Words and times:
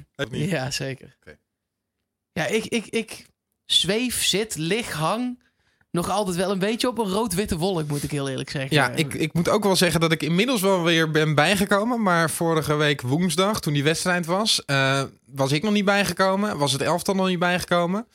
Niet. 0.30 0.50
Ja, 0.50 0.70
zeker. 0.70 1.16
Oké. 1.20 1.38
Ja, 2.32 2.46
ik, 2.46 2.64
ik, 2.64 2.86
ik 2.86 3.26
zweef, 3.64 4.24
zit, 4.24 4.56
lig, 4.56 4.92
hang 4.92 5.42
nog 5.92 6.10
altijd 6.10 6.36
wel 6.36 6.50
een 6.50 6.58
beetje 6.58 6.88
op 6.88 6.98
een 6.98 7.08
rood-witte 7.08 7.58
wolk, 7.58 7.88
moet 7.88 8.02
ik 8.02 8.10
heel 8.10 8.28
eerlijk 8.28 8.50
zeggen. 8.50 8.76
Ja, 8.76 8.90
ik, 8.90 9.14
ik 9.14 9.32
moet 9.32 9.48
ook 9.48 9.62
wel 9.64 9.76
zeggen 9.76 10.00
dat 10.00 10.12
ik 10.12 10.22
inmiddels 10.22 10.60
wel 10.60 10.82
weer 10.82 11.10
ben 11.10 11.34
bijgekomen. 11.34 12.02
Maar 12.02 12.30
vorige 12.30 12.74
week 12.74 13.00
woensdag, 13.00 13.60
toen 13.60 13.72
die 13.72 13.84
wedstrijd 13.84 14.26
was, 14.26 14.64
eh, 14.64 15.02
was 15.26 15.52
ik 15.52 15.62
nog 15.62 15.72
niet 15.72 15.84
bijgekomen. 15.84 16.58
Was 16.58 16.72
het 16.72 16.80
elftal 16.80 17.14
nog 17.14 17.26
niet 17.26 17.38
bijgekomen. 17.38 18.06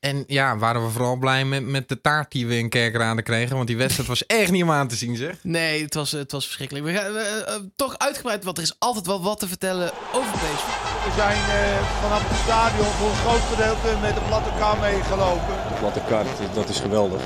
En 0.00 0.24
ja, 0.26 0.58
waren 0.58 0.84
we 0.84 0.90
vooral 0.90 1.16
blij 1.16 1.44
met, 1.44 1.66
met 1.66 1.88
de 1.88 2.00
taart 2.00 2.32
die 2.32 2.46
we 2.46 2.58
in 2.58 2.68
Kerkrade 2.68 3.22
kregen. 3.22 3.56
Want 3.56 3.66
die 3.66 3.76
wedstrijd 3.76 4.08
was 4.08 4.26
echt 4.40 4.50
niet 4.50 4.62
om 4.62 4.70
aan 4.70 4.88
te 4.88 4.94
zien, 4.96 5.16
zeg. 5.16 5.36
Nee, 5.42 5.82
het 5.82 5.94
was, 5.94 6.10
het 6.12 6.32
was 6.32 6.44
verschrikkelijk. 6.44 6.86
We 6.86 6.92
gaan 6.92 7.16
eh, 7.16 7.54
eh, 7.54 7.62
toch 7.76 7.98
uitgebreid, 7.98 8.44
want 8.44 8.56
er 8.56 8.62
is 8.62 8.74
altijd 8.78 9.06
wel 9.06 9.22
wat 9.22 9.38
te 9.38 9.48
vertellen 9.48 9.90
over 10.12 10.30
PSV. 10.32 10.66
We 11.04 11.12
zijn 11.16 11.36
eh, 11.36 12.00
vanaf 12.02 12.28
het 12.28 12.38
stadion 12.38 12.86
voor 12.86 13.08
een 13.08 13.16
groot 13.16 13.40
gedeelte 13.40 14.00
met 14.00 14.14
de 14.14 14.20
platte 14.20 14.50
kar 14.58 14.78
meegelopen. 14.78 15.54
De 15.68 15.78
platte 15.78 16.00
kaart, 16.08 16.54
dat 16.54 16.68
is 16.68 16.78
geweldig. 16.80 17.22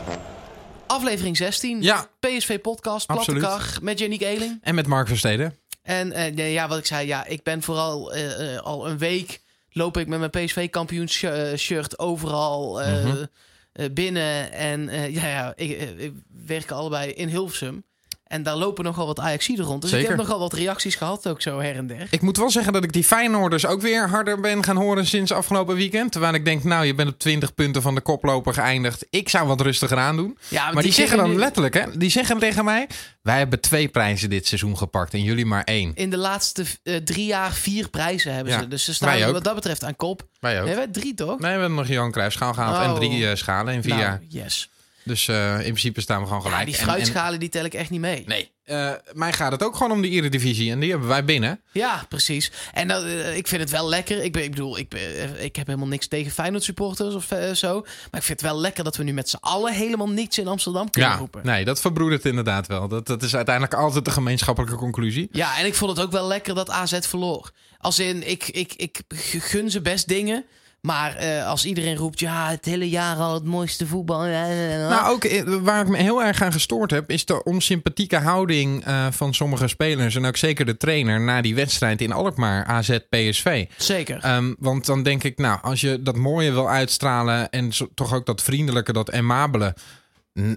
Aflevering 0.87 1.37
16, 1.37 1.82
Ja. 1.82 2.06
PSV-podcast, 2.20 3.06
Platte 3.06 3.30
Absoluut. 3.32 3.43
Kar, 3.43 3.79
met 3.82 3.98
Yannick 3.98 4.20
Eeling. 4.20 4.59
En 4.62 4.74
met 4.74 4.87
Mark 4.87 5.06
Versteden. 5.09 5.59
En 5.82 6.12
eh, 6.12 6.52
ja, 6.52 6.68
wat 6.68 6.79
ik 6.79 6.87
zei, 6.87 7.06
ja, 7.06 7.27
ik 7.27 7.43
ben 7.43 7.62
vooral 7.62 8.15
al 8.62 8.88
een 8.88 8.98
week 8.98 9.41
loop 9.77 9.96
ik 9.96 10.06
met 10.06 10.19
mijn 10.19 10.30
PSV-kampioensshirt 10.30 11.98
overal 11.98 12.82
eh, 12.82 13.05
Mhm. 13.05 13.24
eh, 13.73 13.87
binnen. 13.92 14.52
En 14.52 14.88
eh, 14.88 15.15
ja, 15.15 15.27
ja 15.27 15.52
ik, 15.56 15.70
ik 15.98 16.12
werken 16.46 16.77
allebei 16.77 17.10
in 17.12 17.28
Hilversum. 17.28 17.84
En 18.24 18.42
daar 18.42 18.56
lopen 18.56 18.84
nogal 18.84 19.06
wat 19.06 19.20
Ajaxiden 19.20 19.64
rond. 19.64 19.83
Dus 19.83 19.92
ik 19.92 20.06
heb 20.06 20.16
nogal 20.16 20.38
wat 20.38 20.52
reacties 20.52 20.95
gehad, 20.95 21.28
ook 21.28 21.42
zo 21.42 21.59
her 21.60 21.77
en 21.77 21.87
der. 21.87 22.06
Ik 22.10 22.20
moet 22.20 22.37
wel 22.37 22.51
zeggen 22.51 22.73
dat 22.73 22.84
ik 22.84 22.92
die 22.92 23.05
Feyenoorders 23.05 23.66
ook 23.66 23.80
weer 23.80 24.09
harder 24.09 24.41
ben 24.41 24.65
gaan 24.65 24.77
horen 24.77 25.06
sinds 25.06 25.32
afgelopen 25.32 25.74
weekend. 25.74 26.12
Terwijl 26.12 26.34
ik 26.34 26.45
denk, 26.45 26.65
nou, 26.65 26.84
je 26.84 26.95
bent 26.95 27.09
op 27.09 27.18
20 27.18 27.54
punten 27.54 27.82
van 27.82 27.95
de 27.95 28.01
koploper 28.01 28.54
geëindigd. 28.54 29.07
Ik 29.10 29.29
zou 29.29 29.46
wat 29.46 29.60
rustiger 29.60 29.99
aan 29.99 30.16
doen. 30.16 30.38
Ja, 30.49 30.73
Maar 30.73 30.82
die 30.82 30.93
zeggen 30.93 31.16
dan 31.16 31.37
letterlijk, 31.38 31.74
hè? 31.74 31.96
Die 31.99 32.10
zeggen 32.10 32.38
tegen 32.38 32.65
mij: 32.65 32.88
Wij 33.23 33.38
hebben 33.38 33.60
twee 33.60 33.88
prijzen 33.88 34.30
dit 34.30 34.46
seizoen 34.46 34.79
gepakt 34.79 35.12
en 35.15 35.23
jullie 35.23 35.46
maar 35.46 35.65
één. 35.65 35.93
In 35.95 36.10
de 36.10 36.16
laatste 36.18 36.65
eh, 36.82 36.96
drie 36.96 37.27
jaar 37.27 37.52
vier 37.52 37.88
prijzen 37.88 38.34
hebben 38.34 38.52
Ja, 38.52 38.60
ze. 38.60 38.68
Dus 38.68 38.84
ze 38.84 38.95
staan 38.95 39.32
wat 39.32 39.45
dat 39.45 39.54
betreft 39.54 39.84
aan 39.84 39.96
kop. 39.96 40.27
Wij 40.40 40.60
ook. 40.60 40.66
Nee, 40.66 40.74
wij 40.74 40.88
drie 40.88 41.15
toch? 41.15 41.38
Nee, 41.38 41.54
we 41.54 41.60
hebben 41.60 41.74
nog 41.74 41.88
Johan 41.88 42.10
Cruijff 42.10 42.34
schaal 42.34 42.54
gehaald 42.54 42.84
en 42.84 42.90
Oh. 42.90 42.96
drie 42.96 43.29
eh, 43.29 43.37
schalen 43.37 43.74
in 43.74 43.82
vier 43.82 43.90
Nou, 43.95 44.02
jaar. 44.04 44.21
yes. 44.29 44.68
Dus 45.05 45.29
eh, 45.29 45.55
in 45.55 45.60
principe 45.63 46.01
staan 46.01 46.21
we 46.21 46.27
gewoon 46.27 46.43
gelijk. 46.43 46.59
Ja, 46.60 46.65
die 46.66 46.74
En- 46.74 46.80
en- 46.80 46.87
fruitschalen 46.88 47.41
die 47.41 47.49
tel 47.49 47.65
ik 47.65 47.74
echt 47.74 47.91
niet 47.91 48.01
mee. 48.01 48.24
nee, 48.27 48.51
eh, 48.65 48.91
mij 49.13 49.33
gaat 49.33 49.52
het 49.52 49.63
ook 49.63 49.77
gewoon 49.77 49.93
om 49.93 50.02
de 50.02 50.09
Eredivisie 50.09 50.71
en 50.71 50.79
die 50.80 50.91
hebben 50.91 51.09
wij 51.09 51.24
binnen. 51.24 51.61
Ja, 51.73 52.05
precies. 52.09 52.52
En 52.73 52.88
dat, 52.88 53.05
eh, 53.05 53.37
ik 53.37 53.49
vind 53.49 53.61
het 53.61 53.71
wel 53.71 53.88
lekker. 53.88 54.23
Ik, 54.24 54.33
bedoel, 54.33 54.79
ik, 54.79 54.95
ik 55.38 55.57
heb 55.57 55.66
helemaal 55.66 55.88
niks 55.88 56.07
tegen 56.09 56.33
Feyenoord 56.33 56.63
supporters 56.65 57.15
of 57.15 57.24
zo. 57.57 57.80
Maar 57.80 58.21
ik 58.21 58.27
vind 58.27 58.41
het 58.41 58.51
wel 58.51 58.61
lekker 58.61 58.85
dat 58.85 58.96
we 58.96 59.02
nu 59.02 59.13
met 59.13 59.29
z'n 59.29 59.37
allen 59.41 59.74
helemaal 59.74 60.09
niets 60.09 60.38
in 60.38 60.49
Amsterdam 60.49 60.91
kunnen 60.91 61.11
Ja, 61.11 61.16
roepen. 61.16 61.41
nee, 61.46 61.65
dat 61.65 61.80
verbroedert 61.80 62.24
inderdaad 62.24 62.66
wel. 62.66 62.89
Dat, 62.89 63.07
dat 63.07 63.23
is 63.23 63.37
uiteindelijk 63.37 63.74
altijd 63.74 64.05
de 64.05 64.11
gemeenschappelijke 64.11 64.77
conclusie. 64.77 65.28
Ja, 65.33 65.59
en 65.59 65.66
ik 65.66 65.75
vond 65.75 65.97
het 65.97 66.06
ook 66.06 66.12
wel 66.12 66.27
lekker 66.27 66.55
dat 66.55 66.71
AZ 66.71 66.99
verloor. 67.00 67.50
Als 67.78 67.99
in, 67.99 68.28
ik, 68.31 68.49
ik, 68.49 68.72
ik 68.77 69.00
gun 69.39 69.71
ze 69.71 69.81
best 69.81 70.09
dingen. 70.09 70.44
Maar 70.87 71.15
eh, 71.16 71.47
als 71.47 71.65
iedereen 71.65 71.97
roept, 71.97 72.21
ja, 72.21 72.50
het 72.50 72.65
hele 72.65 72.88
jaar 72.88 73.16
al 73.16 73.34
het 73.34 73.44
mooiste 73.44 73.87
voetbal. 73.87 74.25
Nou, 74.25 75.10
ook 75.15 75.25
eh, 75.25 75.43
waar 75.60 75.81
ik 75.81 75.88
me 75.88 75.97
heel 75.99 76.22
erg 76.22 76.43
aan 76.43 76.53
gestoord 76.53 76.91
heb, 76.91 77.10
is 77.10 77.25
de 77.25 77.43
onsympathieke 77.44 78.16
houding 78.16 78.84
eh, 78.84 79.06
van 79.10 79.34
sommige 79.34 79.69
spelers. 79.69 80.15
En 80.15 80.25
ook 80.25 80.37
zeker 80.37 80.65
de 80.66 80.77
trainer 80.77 81.21
na 81.21 81.41
die 81.41 81.55
wedstrijd 81.55 82.00
in 82.00 82.12
Alkmaar, 82.12 82.65
AZ 82.65 82.99
PSV. 83.10 83.66
Zeker. 83.77 84.19
Ehm, 84.22 84.55
want 84.59 84.87
dan 84.87 85.03
denk 85.03 85.25
ik, 85.25 85.38
nou, 85.38 85.59
als 85.62 85.81
je 85.81 86.03
dat 86.03 86.16
mooie 86.16 86.53
wil 86.53 86.69
uitstralen 86.71 87.50
en 87.50 87.72
zo- 87.72 87.88
toch 87.94 88.15
ook 88.15 88.27
dat 88.27 88.43
vriendelijke, 88.43 88.93
dat 88.93 89.12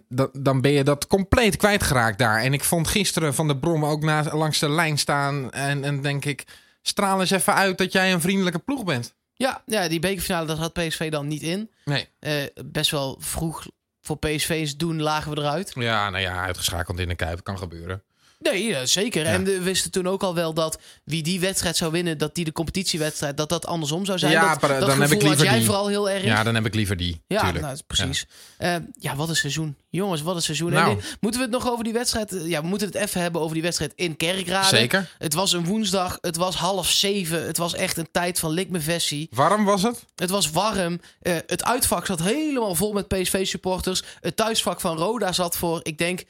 dat- 0.09 0.29
Dan 0.33 0.61
ben 0.61 0.71
je 0.71 0.83
dat 0.83 1.07
compleet 1.07 1.57
kwijtgeraakt 1.57 2.17
daar. 2.19 2.41
En 2.41 2.53
ik 2.53 2.63
vond 2.63 2.87
gisteren 2.87 3.33
Van 3.33 3.47
de 3.47 3.57
Brom 3.57 3.85
ook 3.85 4.03
na, 4.03 4.23
langs 4.31 4.59
de 4.59 4.69
lijn 4.69 4.97
staan. 4.97 5.51
En, 5.51 5.83
en 5.83 6.01
denk 6.01 6.25
ik, 6.25 6.43
straal 6.81 7.19
eens 7.19 7.31
even 7.31 7.53
uit 7.53 7.77
dat 7.77 7.91
jij 7.91 8.13
een 8.13 8.21
vriendelijke 8.21 8.59
ploeg 8.59 8.83
bent. 8.83 9.15
Ja, 9.37 9.61
ja, 9.65 9.87
die 9.87 9.99
bekerfinale, 9.99 10.45
dat 10.45 10.57
had 10.57 10.73
PSV 10.73 11.11
dan 11.11 11.27
niet 11.27 11.41
in. 11.41 11.71
Nee. 11.85 12.07
Eh, 12.19 12.43
best 12.65 12.91
wel 12.91 13.17
vroeg 13.19 13.65
voor 14.01 14.17
PSV's 14.17 14.77
doen, 14.77 15.01
lagen 15.01 15.31
we 15.31 15.37
eruit. 15.41 15.71
Ja, 15.75 16.09
nou 16.09 16.23
ja, 16.23 16.43
uitgeschakeld 16.43 16.99
in 16.99 17.07
de 17.07 17.15
Kuip 17.15 17.43
kan 17.43 17.57
gebeuren. 17.57 18.03
Nee, 18.39 18.63
ja, 18.63 18.85
zeker. 18.85 19.23
Ja. 19.25 19.31
En 19.31 19.43
we 19.43 19.61
wisten 19.61 19.91
toen 19.91 20.07
ook 20.07 20.23
al 20.23 20.35
wel 20.35 20.53
dat 20.53 20.79
wie 21.03 21.23
die 21.23 21.39
wedstrijd 21.39 21.77
zou 21.77 21.91
winnen, 21.91 22.17
dat 22.17 22.35
die 22.35 22.45
de 22.45 22.51
competitiewedstrijd, 22.51 23.37
dat 23.37 23.49
dat 23.49 23.65
andersom 23.65 24.05
zou 24.05 24.17
zijn. 24.19 24.31
Ja, 24.31 24.49
dat, 24.49 24.61
maar, 24.61 24.79
dat 24.79 24.89
dan 24.89 25.01
heb 25.01 25.11
ik 25.11 25.21
liever 25.21 25.43
jij 25.45 25.55
die. 25.57 25.65
vooral 25.65 25.87
heel 25.87 26.09
erg. 26.09 26.23
Ja, 26.23 26.43
dan 26.43 26.55
heb 26.55 26.65
ik 26.65 26.73
liever 26.75 26.97
die. 26.97 27.21
Ja, 27.27 27.51
nou, 27.51 27.77
precies. 27.87 28.25
Ja. 28.59 28.81
ja, 28.99 29.15
wat 29.15 29.29
een 29.29 29.35
seizoen. 29.35 29.75
Jongens, 29.89 30.21
wat 30.21 30.35
een 30.35 30.41
seizoen. 30.41 30.71
Nou. 30.71 30.89
En 30.89 30.95
dit- 30.95 31.17
moeten 31.19 31.39
we 31.41 31.45
het 31.47 31.55
nog 31.63 31.71
over 31.71 31.83
die 31.83 31.93
wedstrijd... 31.93 32.33
eh, 32.35 32.47
Ja, 32.47 32.61
we 32.61 32.67
moeten 32.67 32.87
het 32.87 32.95
even 32.95 33.21
hebben 33.21 33.41
over 33.41 33.53
die 33.53 33.63
wedstrijd 33.63 33.91
in 33.95 34.17
Kerkrade. 34.17 34.67
Zeker. 34.77 35.15
Het 35.17 35.33
was 35.33 35.51
een 35.53 35.65
woensdag. 35.65 36.17
Het 36.21 36.35
was 36.35 36.55
half 36.55 36.89
zeven. 36.89 37.45
Het 37.45 37.57
was 37.57 37.73
echt 37.73 37.97
een 37.97 38.07
tijd 38.11 38.39
van 38.39 38.51
lik 38.51 38.69
me 38.69 38.79
vessie. 38.79 39.27
Warm 39.31 39.65
was 39.65 39.83
het? 39.83 40.05
Het 40.15 40.29
was 40.29 40.49
warm. 40.51 40.99
Eh, 41.21 41.35
het 41.47 41.63
uitvak 41.63 42.05
zat 42.05 42.21
helemaal 42.21 42.75
vol 42.75 42.93
met 42.93 43.07
PSV-supporters. 43.07 44.03
Het 44.21 44.35
thuisvak 44.35 44.81
van 44.81 44.97
Roda 44.97 45.31
zat 45.31 45.57
voor, 45.57 45.79
ik 45.83 45.97
denk, 45.97 46.23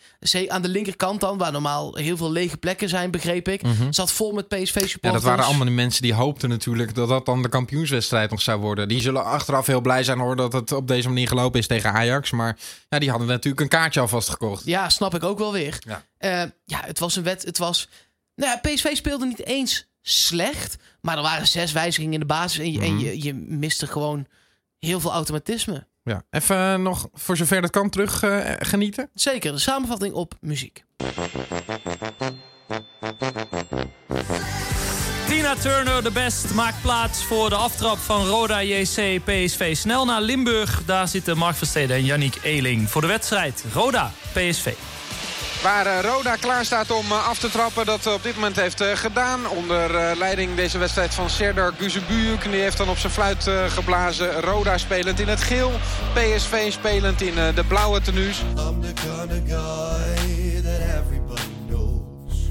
aan 0.47 0.61
de 0.61 0.67
linkerkant 0.69 1.19
dan... 1.21 1.37
waar 1.37 1.51
normaal 1.51 1.96
heel 1.97 2.17
veel 2.17 2.31
lege 2.31 2.57
plekken 2.57 2.89
zijn, 2.89 3.11
begreep 3.11 3.47
ik. 3.47 3.61
Zat 3.89 4.11
vol 4.11 4.31
met 4.31 4.47
PSV-supporters. 4.47 4.95
Mhm. 5.01 5.05
Ja, 5.07 5.11
dat 5.11 5.23
waren 5.23 5.45
allemaal 5.45 5.65
de 5.65 5.71
mensen 5.71 6.01
die 6.01 6.13
hoopten 6.13 6.49
natuurlijk 6.49 6.95
dat 6.95 7.09
dat 7.09 7.25
dan 7.25 7.41
de 7.41 7.49
kampioenswedstrijd 7.49 8.29
nog 8.31 8.41
zou 8.41 8.59
worden. 8.59 8.87
Die 8.87 9.01
zullen 9.01 9.23
achteraf 9.25 9.65
heel 9.65 9.81
blij 9.81 10.03
zijn 10.03 10.19
hoor 10.19 10.35
dat 10.35 10.53
het 10.53 10.71
op 10.71 10.87
deze 10.87 11.07
manier 11.07 11.27
gelopen 11.27 11.59
is 11.59 11.67
tegen 11.67 11.91
Ajax. 11.93 12.31
Maar 12.31 12.57
ja, 12.89 12.99
die 12.99 13.09
hadden 13.09 13.27
natuurlijk 13.27 13.61
een 13.61 13.67
kaartje 13.79 13.99
alvast 13.99 14.29
gekocht. 14.29 14.65
Ja, 14.65 14.89
snap 14.89 15.15
ik 15.15 15.23
ook 15.23 15.37
wel 15.37 15.51
weer. 15.51 15.77
Ja. 15.79 16.03
Eh, 16.17 16.49
ja, 16.65 16.81
het 16.85 16.99
was 16.99 17.15
een 17.15 17.23
wet. 17.23 17.43
Het 17.45 17.57
was. 17.57 17.89
Nou 18.35 18.51
ja, 18.51 18.71
PSV 18.71 18.95
speelde 18.95 19.25
niet 19.25 19.45
eens 19.45 19.87
slecht. 20.01 20.75
Maar 21.01 21.15
er 21.17 21.21
waren 21.23 21.47
zes 21.47 21.71
wijzigingen 21.71 22.13
in 22.13 22.19
de 22.19 22.25
basis. 22.25 22.59
En 22.59 22.71
je, 22.71 22.79
en 22.81 22.93
Mhm. 22.93 23.03
je, 23.03 23.23
je 23.23 23.33
miste 23.33 23.87
gewoon 23.87 24.25
heel 24.79 24.99
veel 24.99 25.11
automatisme. 25.11 25.87
Ja. 26.07 26.23
Even 26.29 26.57
eh, 26.57 26.75
nog 26.75 27.07
voor 27.13 27.37
zover 27.37 27.61
dat 27.61 27.69
kan 27.69 27.89
terug 27.89 28.23
eh, 28.23 28.39
genieten. 28.59 29.09
Zeker, 29.13 29.51
de 29.51 29.59
samenvatting 29.59 30.13
op 30.13 30.33
muziek. 30.41 30.83
Tina 35.27 35.55
Turner, 35.55 36.03
de 36.03 36.11
best, 36.13 36.53
maakt 36.53 36.81
plaats 36.81 37.23
voor 37.23 37.49
de 37.49 37.55
aftrap 37.55 37.97
van 37.97 38.25
Roda 38.25 38.61
JC 38.61 39.21
PSV. 39.23 39.75
Snel 39.75 40.05
naar 40.05 40.21
Limburg, 40.21 40.85
daar 40.85 41.07
zitten 41.07 41.37
Mark 41.37 41.55
Versteden 41.55 41.95
en 41.95 42.05
Yannick 42.05 42.35
Eeling 42.43 42.89
voor 42.89 43.01
de 43.01 43.07
wedstrijd 43.07 43.65
Roda 43.73 44.11
PSV. 44.33 44.73
Waar 45.67 45.85
eh, 45.85 46.01
Roda 46.01 46.35
klaar 46.35 46.65
staat 46.65 46.91
om 46.91 47.05
eh, 47.11 47.27
af 47.27 47.37
te 47.39 47.49
trappen. 47.49 47.85
Dat 47.85 48.05
op 48.07 48.23
dit 48.23 48.35
moment 48.35 48.55
heeft 48.55 48.81
eh, 48.81 48.95
gedaan. 48.95 49.47
Onder 49.49 49.95
eh, 49.95 50.17
leiding 50.17 50.55
deze 50.55 50.77
wedstrijd 50.77 51.13
van 51.13 51.29
Serdar 51.29 51.73
Guzebujuk. 51.77 52.43
Die 52.51 52.61
heeft 52.61 52.77
dan 52.77 52.89
op 52.89 52.97
zijn 52.97 53.13
fluit 53.13 53.47
eh, 53.47 53.65
geblazen. 53.65 54.41
Roda 54.41 54.77
spelend 54.77 55.19
in 55.19 55.27
het 55.27 55.41
geel. 55.41 55.71
PSV 56.13 56.71
spelend 56.71 57.21
in 57.21 57.37
eh, 57.37 57.55
de 57.55 57.63
blauwe 57.63 58.01
tenues. 58.01 58.39
I'm 58.39 58.81
the 58.81 58.93
kind 58.93 59.31
of 59.31 59.39
guy 59.47 60.61
that 60.61 60.79
everybody 60.99 61.51
knows. 61.67 62.49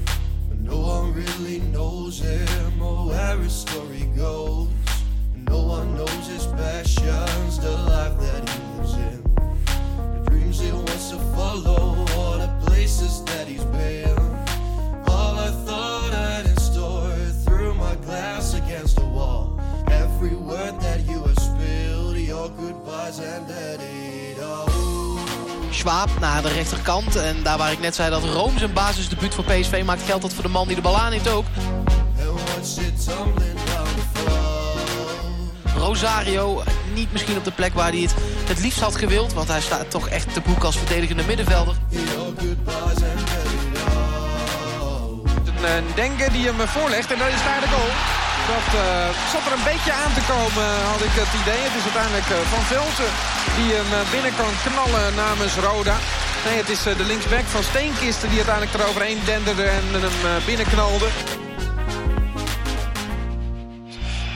But 0.49 0.59
no 0.59 0.75
one 0.77 1.13
really 1.13 1.61
knows 1.71 2.19
him 2.19 2.81
or 2.81 3.07
where 3.07 3.41
his 3.41 3.59
story 3.59 4.09
goes. 4.15 4.67
And 5.35 5.49
no 5.49 5.57
one 5.57 5.95
knows 5.95 6.27
his 6.35 6.45
passions, 6.55 7.59
the 7.59 7.69
life 7.69 8.15
that 8.19 8.49
he 8.49 8.59
lives 8.77 8.93
in. 8.93 9.21
The 10.23 10.29
dreams 10.29 10.59
he 10.59 10.71
wants 10.71 11.09
to 11.09 11.17
follow, 11.35 12.05
or 12.87 12.89
the 12.89 12.97
places 12.97 13.23
that 13.25 13.47
he's 13.47 13.63
been. 13.65 14.17
All 15.07 15.35
I 15.37 15.51
thought 15.65 16.13
had 16.13 16.45
in 16.45 16.57
store 16.57 17.15
through 17.45 17.73
my 17.75 17.95
glass 18.05 18.53
against 18.53 18.95
the 18.95 19.05
wall. 19.05 19.59
Every 19.87 20.35
word 20.35 20.79
that 20.79 20.99
you 21.07 21.23
have 21.23 21.39
spilled, 21.39 22.17
your 22.17 22.49
goodbyes 22.49 23.19
and 23.19 23.47
that 23.47 23.79
it 23.81 24.39
all. 24.39 24.69
Schwab 25.71 26.09
naar 26.19 26.41
de 26.41 26.49
rechterkant. 26.49 27.15
En 27.15 27.43
daar 27.43 27.57
waar 27.57 27.71
ik 27.71 27.79
net 27.79 27.95
zei 27.95 28.09
dat 28.09 28.23
Rome 28.23 28.57
zijn 28.57 28.73
basisdebuut 28.73 29.33
voor 29.33 29.43
PSV 29.43 29.83
maakt, 29.85 30.01
geldt 30.01 30.21
dat 30.21 30.33
voor 30.33 30.43
de 30.43 30.49
man 30.49 30.67
die 30.67 30.75
de 30.75 30.81
bal 30.81 30.95
ook. 31.29 31.45
Down 33.05 33.95
the 33.95 34.03
floor. 34.13 35.87
Rosario, 35.87 36.63
niet 36.93 37.11
misschien 37.11 37.37
op 37.37 37.43
de 37.43 37.51
plek 37.51 37.73
waar 37.73 37.91
hij 37.91 38.01
het 38.01 38.13
het 38.47 38.59
liefst 38.59 38.79
had 38.79 38.95
gewild. 38.95 39.33
Want 39.33 39.47
hij 39.47 39.61
staat 39.61 39.91
toch 39.91 40.07
echt 40.09 40.33
te 40.33 40.41
boek 40.41 40.63
als 40.63 40.77
verdedigende 40.77 41.23
middenvelder. 41.23 41.75
All. 45.67 45.77
Een 45.77 45.85
Denke 45.95 46.31
die 46.31 46.45
hem 46.49 46.67
voorlegt 46.67 47.11
en 47.11 47.19
dat 47.19 47.27
is 47.27 47.43
daar 47.47 47.61
de 47.65 47.71
goal. 47.75 47.93
Dat 48.53 48.67
eh, 48.81 49.09
zat 49.31 49.45
er 49.47 49.53
een 49.57 49.69
beetje 49.73 49.93
aan 50.03 50.13
te 50.17 50.23
komen, 50.33 50.67
had 50.93 51.03
ik 51.09 51.15
het 51.23 51.33
idee. 51.41 51.61
Het 51.67 51.75
is 51.79 51.87
uiteindelijk 51.89 52.29
eh, 52.35 52.37
Van 52.53 52.63
Velsen 52.73 53.11
die 53.57 53.69
hem 53.77 53.89
eh, 53.99 54.11
binnen 54.15 54.33
kan 54.41 54.53
knallen 54.65 55.15
namens 55.15 55.55
Roda. 55.67 55.97
Nee, 56.45 56.57
het 56.63 56.69
is 56.69 56.85
eh, 56.85 56.97
de 57.01 57.07
linksback 57.11 57.45
van 57.55 57.63
Steenkisten 57.63 58.29
die 58.29 58.41
uiteindelijk 58.43 58.75
eroverheen 58.77 59.21
denderde 59.25 59.67
en 59.77 59.85
hem 60.05 60.19
eh, 60.23 60.45
binnenknalde. 60.45 61.07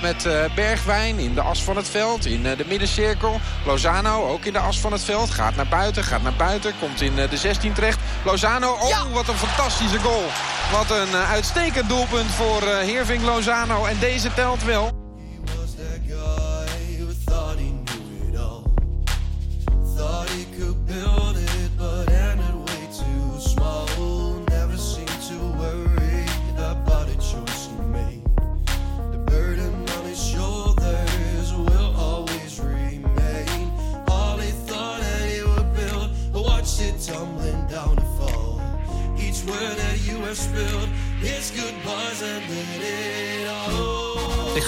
met 0.02 0.26
eh, 0.26 0.54
Bergwijn 0.56 1.20
in 1.20 1.34
de 1.34 1.42
as 1.42 1.64
van 1.64 1.76
het 1.76 1.90
veld. 1.90 2.26
In 2.26 2.46
eh, 2.46 2.58
de 2.58 2.66
middencirkel. 2.68 3.40
Lozano 3.66 4.28
ook 4.28 4.46
in 4.46 4.54
de 4.54 4.60
as 4.60 4.80
van 4.80 4.92
het 4.92 5.04
veld. 5.04 5.30
Gaat 5.30 5.56
naar 5.56 5.68
buiten, 5.68 6.04
gaat 6.04 6.22
naar 6.24 6.34
buiten. 6.34 6.74
Komt 6.80 7.02
in 7.02 7.20
eh, 7.20 7.30
de 7.30 7.38
16 7.38 7.74
terecht. 7.74 8.00
Lozano, 8.24 8.72
oh 8.72 9.14
wat 9.14 9.28
een 9.28 9.36
fantastische 9.36 10.00
goal. 10.00 10.24
Wat 10.72 10.90
een 10.90 11.14
eh, 11.14 11.32
uitstekend 11.32 11.90
doelpunt 11.90 12.32
voor 12.32 12.62
eh 12.62 12.78
Heerving 12.78 13.24
Lozano. 13.24 13.86
En 13.86 14.00
deze 14.00 14.34
telt 14.34 14.64
wel. 14.64 15.01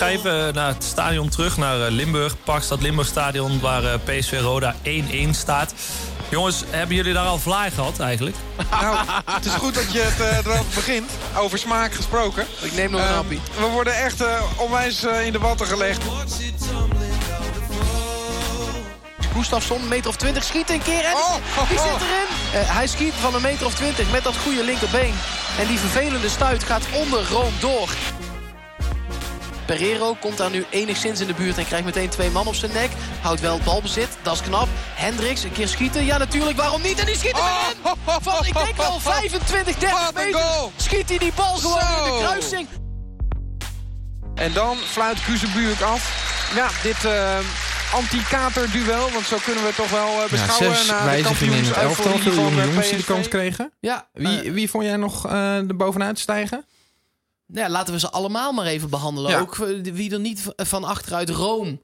Ga 0.04 0.10
even 0.10 0.54
naar 0.54 0.68
het 0.68 0.84
stadion 0.84 1.30
terug, 1.30 1.58
naar 1.58 1.86
eh, 1.86 1.92
Limburg. 1.92 2.36
Parkstad 2.44 2.82
Limburg 2.82 3.08
Stadion, 3.08 3.60
waar 3.60 3.84
eh, 3.84 4.00
PSV 4.04 4.40
Roda 4.42 4.76
1-1 4.84 5.30
staat. 5.30 5.74
Jongens, 6.30 6.64
hebben 6.70 6.96
jullie 6.96 7.14
daar 7.14 7.26
al 7.26 7.40
vlaai 7.40 7.72
gehad 7.72 8.00
eigenlijk? 8.00 8.36
Nou, 8.72 8.98
het 9.32 9.46
is 9.46 9.52
goed 9.54 9.74
dat 9.76 9.92
je 9.92 10.00
het 10.02 10.20
eh, 10.20 10.38
erover 10.38 10.66
begint. 10.76 11.12
Over 11.38 11.58
smaak 11.58 11.94
gesproken. 11.94 12.46
Ik 12.62 12.74
neem 12.74 12.92
nog 12.92 13.00
een 13.00 13.06
Ehm, 13.08 13.16
happy. 13.16 13.40
we 13.60 13.66
worden 13.66 13.96
echt 13.96 14.22
eh, 14.22 14.42
onwijs 14.58 15.04
eh, 15.04 15.26
in 15.26 15.32
de 15.32 15.40
watten 15.40 15.68
gelegd. 15.68 16.04
Gustafsson, 19.34 19.82
een 19.82 19.88
meter 19.88 20.10
of 20.10 20.16
20, 20.16 20.44
schiet 20.44 20.70
een 20.70 20.82
keer 20.82 21.04
en 21.06 21.14
Oh, 21.14 21.36
oh, 21.58 21.70
die 21.70 21.78
zit 21.80 21.88
erin. 21.88 22.62
Eh, 22.64 22.76
hij 22.76 22.88
schiet 22.88 23.14
van 23.14 23.36
een 23.36 23.42
meter 23.42 23.66
of 23.66 23.74
20 23.74 24.12
met 24.12 24.24
dat 24.24 24.38
goede 24.38 24.64
linkerbeen. 24.64 25.14
En 25.60 25.68
die 25.68 25.80
vervelende 25.80 26.30
stuit 26.30 26.64
gaat 26.64 26.84
onder 26.92 27.28
Room 27.30 27.54
door. 27.60 27.90
Pereiro 29.66 30.14
komt 30.20 30.38
daar 30.38 30.50
nu 30.50 30.66
enigszins 30.70 31.20
in 31.20 31.28
de 31.28 31.34
buurt 31.34 31.58
en 31.58 31.66
krijgt 31.66 31.86
meteen 31.86 32.10
twee 32.10 32.30
man 32.30 32.48
op 32.48 32.56
zijn 32.56 32.72
nek. 32.74 32.90
Houdt 33.22 33.42
wel 33.42 33.54
het 33.54 33.64
balbezit, 33.64 34.08
dat 34.22 34.34
is 34.34 34.42
knap. 34.42 34.68
Hendricks, 34.96 35.44
een 35.44 35.52
keer 35.52 35.68
schieten. 35.68 36.06
Ja, 36.06 36.18
natuurlijk, 36.18 36.58
waarom 36.58 36.82
niet? 36.82 37.00
En 37.00 37.06
die 37.06 37.16
schiet 37.16 37.32
hem 37.32 37.42
Oh, 37.42 37.92
erin! 37.96 38.22
Van, 38.22 38.46
ik 38.46 38.54
denk 38.54 38.76
wel 38.78 39.00
25, 39.00 39.76
30 39.76 40.00
Wat 40.00 40.08
een 40.16 40.26
meter. 40.26 40.40
goal. 40.42 40.72
Schiet 40.76 41.10
hij 41.10 41.18
die 41.18 41.32
bal 41.36 41.56
gewoon 41.56 41.80
in 41.80 42.12
de 42.12 42.20
kruising. 42.26 42.68
En 44.36 44.54
dan 44.54 44.78
fluit 44.78 45.24
Kuzenbuurk 45.26 45.82
af. 45.82 46.32
Ja, 46.56 46.68
dit 46.84 47.06
eh 47.06 47.38
anti-kater-duel. 47.94 49.12
Want 49.12 49.26
zo 49.26 49.38
kunnen 49.46 49.62
we 49.62 49.68
het 49.68 49.76
toch 49.78 49.90
wel 49.90 50.08
eh, 50.08 50.18
Ja, 50.18 50.28
beschouwen. 50.30 50.76
zes 50.78 50.88
na 50.88 51.04
wijzigingen 51.06 51.58
in 51.58 51.64
het 51.64 51.76
elftal. 51.78 52.18
Veel 52.18 52.34
jongens 52.52 52.88
die 52.90 52.98
de 52.98 53.04
kans 53.04 53.28
kregen. 53.28 53.72
Ja, 53.80 54.08
Wie, 54.14 54.42
eh, 54.42 54.52
wie 54.52 54.70
vond 54.70 54.84
jij 54.84 54.96
nog 54.96 55.28
eh 55.28 55.56
er 55.56 55.76
bovenuit 55.76 56.20
stijgen? 56.20 56.66
Nou 57.54 57.70
laten 57.70 57.94
we 57.94 58.00
ze 58.00 58.12
allemaal 58.12 58.52
maar 58.52 58.66
even 58.66 58.90
behandelen. 58.90 59.32
Ja. 59.32 59.40
Ook 59.40 59.58
eh, 59.58 59.94
wie 59.94 60.12
er 60.12 60.20
niet 60.20 60.44
van 60.56 60.84
achteruit 60.84 61.30
Rome. 61.30 61.80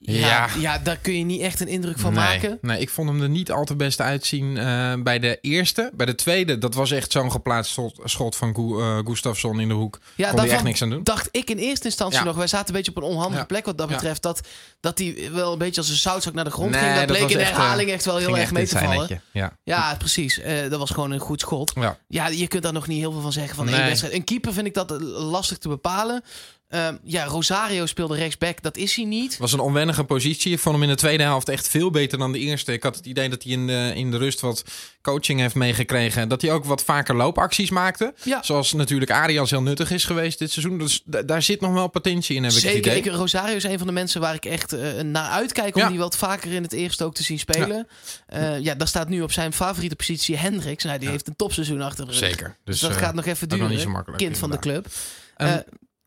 Ja, 0.00 0.48
Ja. 0.58 0.78
daar 0.78 0.96
kun 0.96 1.18
je 1.18 1.24
niet 1.24 1.40
echt 1.40 1.60
een 1.60 1.68
indruk 1.68 1.98
van 1.98 2.12
nee, 2.14 2.24
maken. 2.24 2.58
nee, 2.60 2.80
ik 2.80 2.90
vond 2.90 3.08
hem 3.08 3.22
er 3.22 3.28
niet 3.28 3.50
al 3.52 3.64
te 3.64 3.76
best 3.76 4.00
uitzien 4.00 4.56
eh, 4.58 4.92
bij 4.98 5.18
de 5.18 5.38
eerste. 5.40 5.90
Bij 5.94 6.06
de 6.06 6.14
tweede, 6.14 6.58
dat 6.58 6.74
was 6.74 6.90
echt 6.90 7.12
zo'n 7.12 7.30
geplaatst 7.30 7.78
schot, 8.04 8.36
van 8.36 8.54
Gu- 8.54 8.80
eh, 8.80 8.98
Gustafsson 9.04 9.60
in 9.60 9.68
de 9.68 9.74
hoek. 9.74 9.98
Ja, 10.14 10.26
echt 10.26 10.36
daarvan 10.36 10.64
niks 10.64 10.82
aan 10.82 10.90
doen. 10.90 11.02
dacht 11.04 11.28
ik 11.30 11.50
in 11.50 11.58
eerste 11.58 11.84
instantie 11.86 12.18
Ja. 12.18 12.24
nog... 12.24 12.36
wij 12.36 12.46
zaten 12.46 12.68
een 12.68 12.74
beetje 12.74 12.90
op 12.90 12.96
een 12.96 13.08
onhandige 13.08 13.38
Ja. 13.40 13.44
plek 13.46 13.64
wat 13.64 13.78
dat 13.78 13.88
betreft... 13.88 14.22
dat 14.22 14.40
dat 14.80 14.98
hij 14.98 15.28
wel 15.32 15.52
een 15.52 15.58
beetje 15.58 15.80
als 15.80 15.90
een 15.90 15.96
zoutzak 15.96 16.34
naar 16.34 16.44
de 16.44 16.50
grond 16.50 16.70
Nee, 16.70 16.80
ging. 16.80 16.94
Dat, 16.94 17.08
dat 17.08 17.16
bleek 17.16 17.30
in 17.30 17.36
de 17.36 17.42
eh, 17.42 17.50
herhaling 17.50 17.90
echt 17.90 18.04
wel 18.04 18.16
heel 18.16 18.38
erg 18.38 18.52
mee 18.52 18.66
te 18.66 18.78
vallen. 18.78 19.22
Ja. 19.32 19.56
Ja, 19.64 19.94
precies. 19.98 20.40
Dat 20.68 20.78
was 20.78 20.90
gewoon 20.90 21.10
een 21.10 21.18
goed 21.20 21.40
schot. 21.40 21.72
Ja. 21.74 21.98
Ja, 22.08 22.28
je 22.28 22.46
kunt 22.48 22.62
daar 22.62 22.72
nog 22.72 22.86
niet 22.86 22.98
heel 22.98 23.12
veel 23.12 23.20
van 23.20 23.32
zeggen 23.32 23.56
van 23.56 23.68
één 23.68 23.84
wedstrijd. 23.84 24.14
Een 24.14 24.24
keeper 24.24 24.52
vind 24.52 24.66
ik 24.66 24.74
dat 24.74 25.00
lastig 25.00 25.58
te 25.58 25.68
bepalen. 25.68 26.22
Ehm, 26.68 26.96
ja, 27.04 27.24
Rosario 27.24 27.86
speelde 27.86 28.16
rechtsback. 28.16 28.62
Dat 28.62 28.76
is 28.76 28.94
hij 28.96 29.04
niet. 29.04 29.30
Het 29.30 29.40
was 29.40 29.52
een 29.52 29.60
onwennige 29.60 30.04
positie. 30.04 30.52
Ik 30.52 30.58
vond 30.58 30.74
hem 30.74 30.84
in 30.84 30.90
de 30.90 30.96
tweede 30.96 31.22
helft 31.22 31.48
echt 31.48 31.68
veel 31.68 31.90
beter 31.90 32.18
dan 32.18 32.32
de 32.32 32.38
eerste. 32.38 32.72
Ik 32.72 32.82
had 32.82 32.96
het 32.96 33.06
idee 33.06 33.28
dat 33.28 33.42
hij 33.42 33.52
in 33.52 33.66
de, 33.66 33.92
in 33.94 34.10
de 34.10 34.16
rust 34.16 34.40
wat 34.40 34.64
coaching 35.02 35.40
heeft 35.40 35.54
meegekregen. 35.54 36.28
Dat 36.28 36.42
hij 36.42 36.52
ook 36.52 36.64
wat 36.64 36.84
vaker 36.84 37.16
loopacties 37.16 37.70
maakte. 37.70 38.14
Ja. 38.24 38.42
Zoals 38.42 38.72
natuurlijk 38.72 39.10
Arias 39.10 39.50
heel 39.50 39.62
nuttig 39.62 39.90
is 39.90 40.04
geweest 40.04 40.38
dit 40.38 40.50
seizoen. 40.50 40.78
Dus 40.78 41.02
da- 41.04 41.22
daar 41.22 41.42
zit 41.42 41.60
nog 41.60 41.72
wel 41.72 41.88
potentie 41.88 42.36
in, 42.36 42.42
heb 42.42 42.52
ik 42.52 42.58
het 42.62 42.72
Zeker. 42.72 42.96
idee. 42.96 43.12
Ik, 43.12 43.18
Rosario 43.18 43.56
is 43.56 43.64
een 43.64 43.78
van 43.78 43.86
de 43.86 43.92
mensen 43.92 44.20
waar 44.20 44.34
ik 44.34 44.44
echt 44.44 44.72
eh, 44.72 45.00
naar 45.00 45.30
uitkijk 45.30 45.74
om 45.74 45.80
Ja. 45.82 45.88
die 45.88 45.98
wat 45.98 46.16
vaker 46.16 46.52
in 46.52 46.62
het 46.62 46.72
eerste 46.72 47.04
ook 47.04 47.14
te 47.14 47.22
zien 47.22 47.38
spelen. 47.38 47.88
Ja, 48.28 48.54
ja 48.54 48.74
daar 48.74 48.88
staat 48.88 49.08
nu 49.08 49.20
op 49.22 49.32
zijn 49.32 49.52
favoriete 49.52 49.96
positie 49.96 50.36
Hendricks. 50.36 50.84
Nou, 50.84 50.98
die 50.98 51.08
heeft 51.08 51.26
een 51.28 51.36
topseizoen 51.36 51.80
achter 51.80 52.04
de 52.06 52.10
rug. 52.10 52.20
Zeker. 52.20 52.46
Dus, 52.46 52.56
Dus, 52.64 52.80
dat 52.80 52.90
eh, 52.90 52.96
gaat 53.04 53.14
nog 53.14 53.26
even 53.26 53.48
nog 53.48 53.58
duren. 53.58 53.72
niet 53.74 53.82
zo 53.82 53.90
makkelijk, 53.90 54.22
Kind 54.22 54.38
van 54.38 54.50
de 54.50 54.58
club. 54.58 54.86
Eh, 55.36 55.54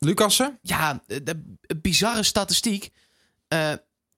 Lucassen? 0.06 0.60
ja, 0.62 1.04
de, 1.08 1.24
de 1.24 1.76
bizarre 1.82 2.24
statistiek. 2.24 2.90
Eh, 3.48 3.72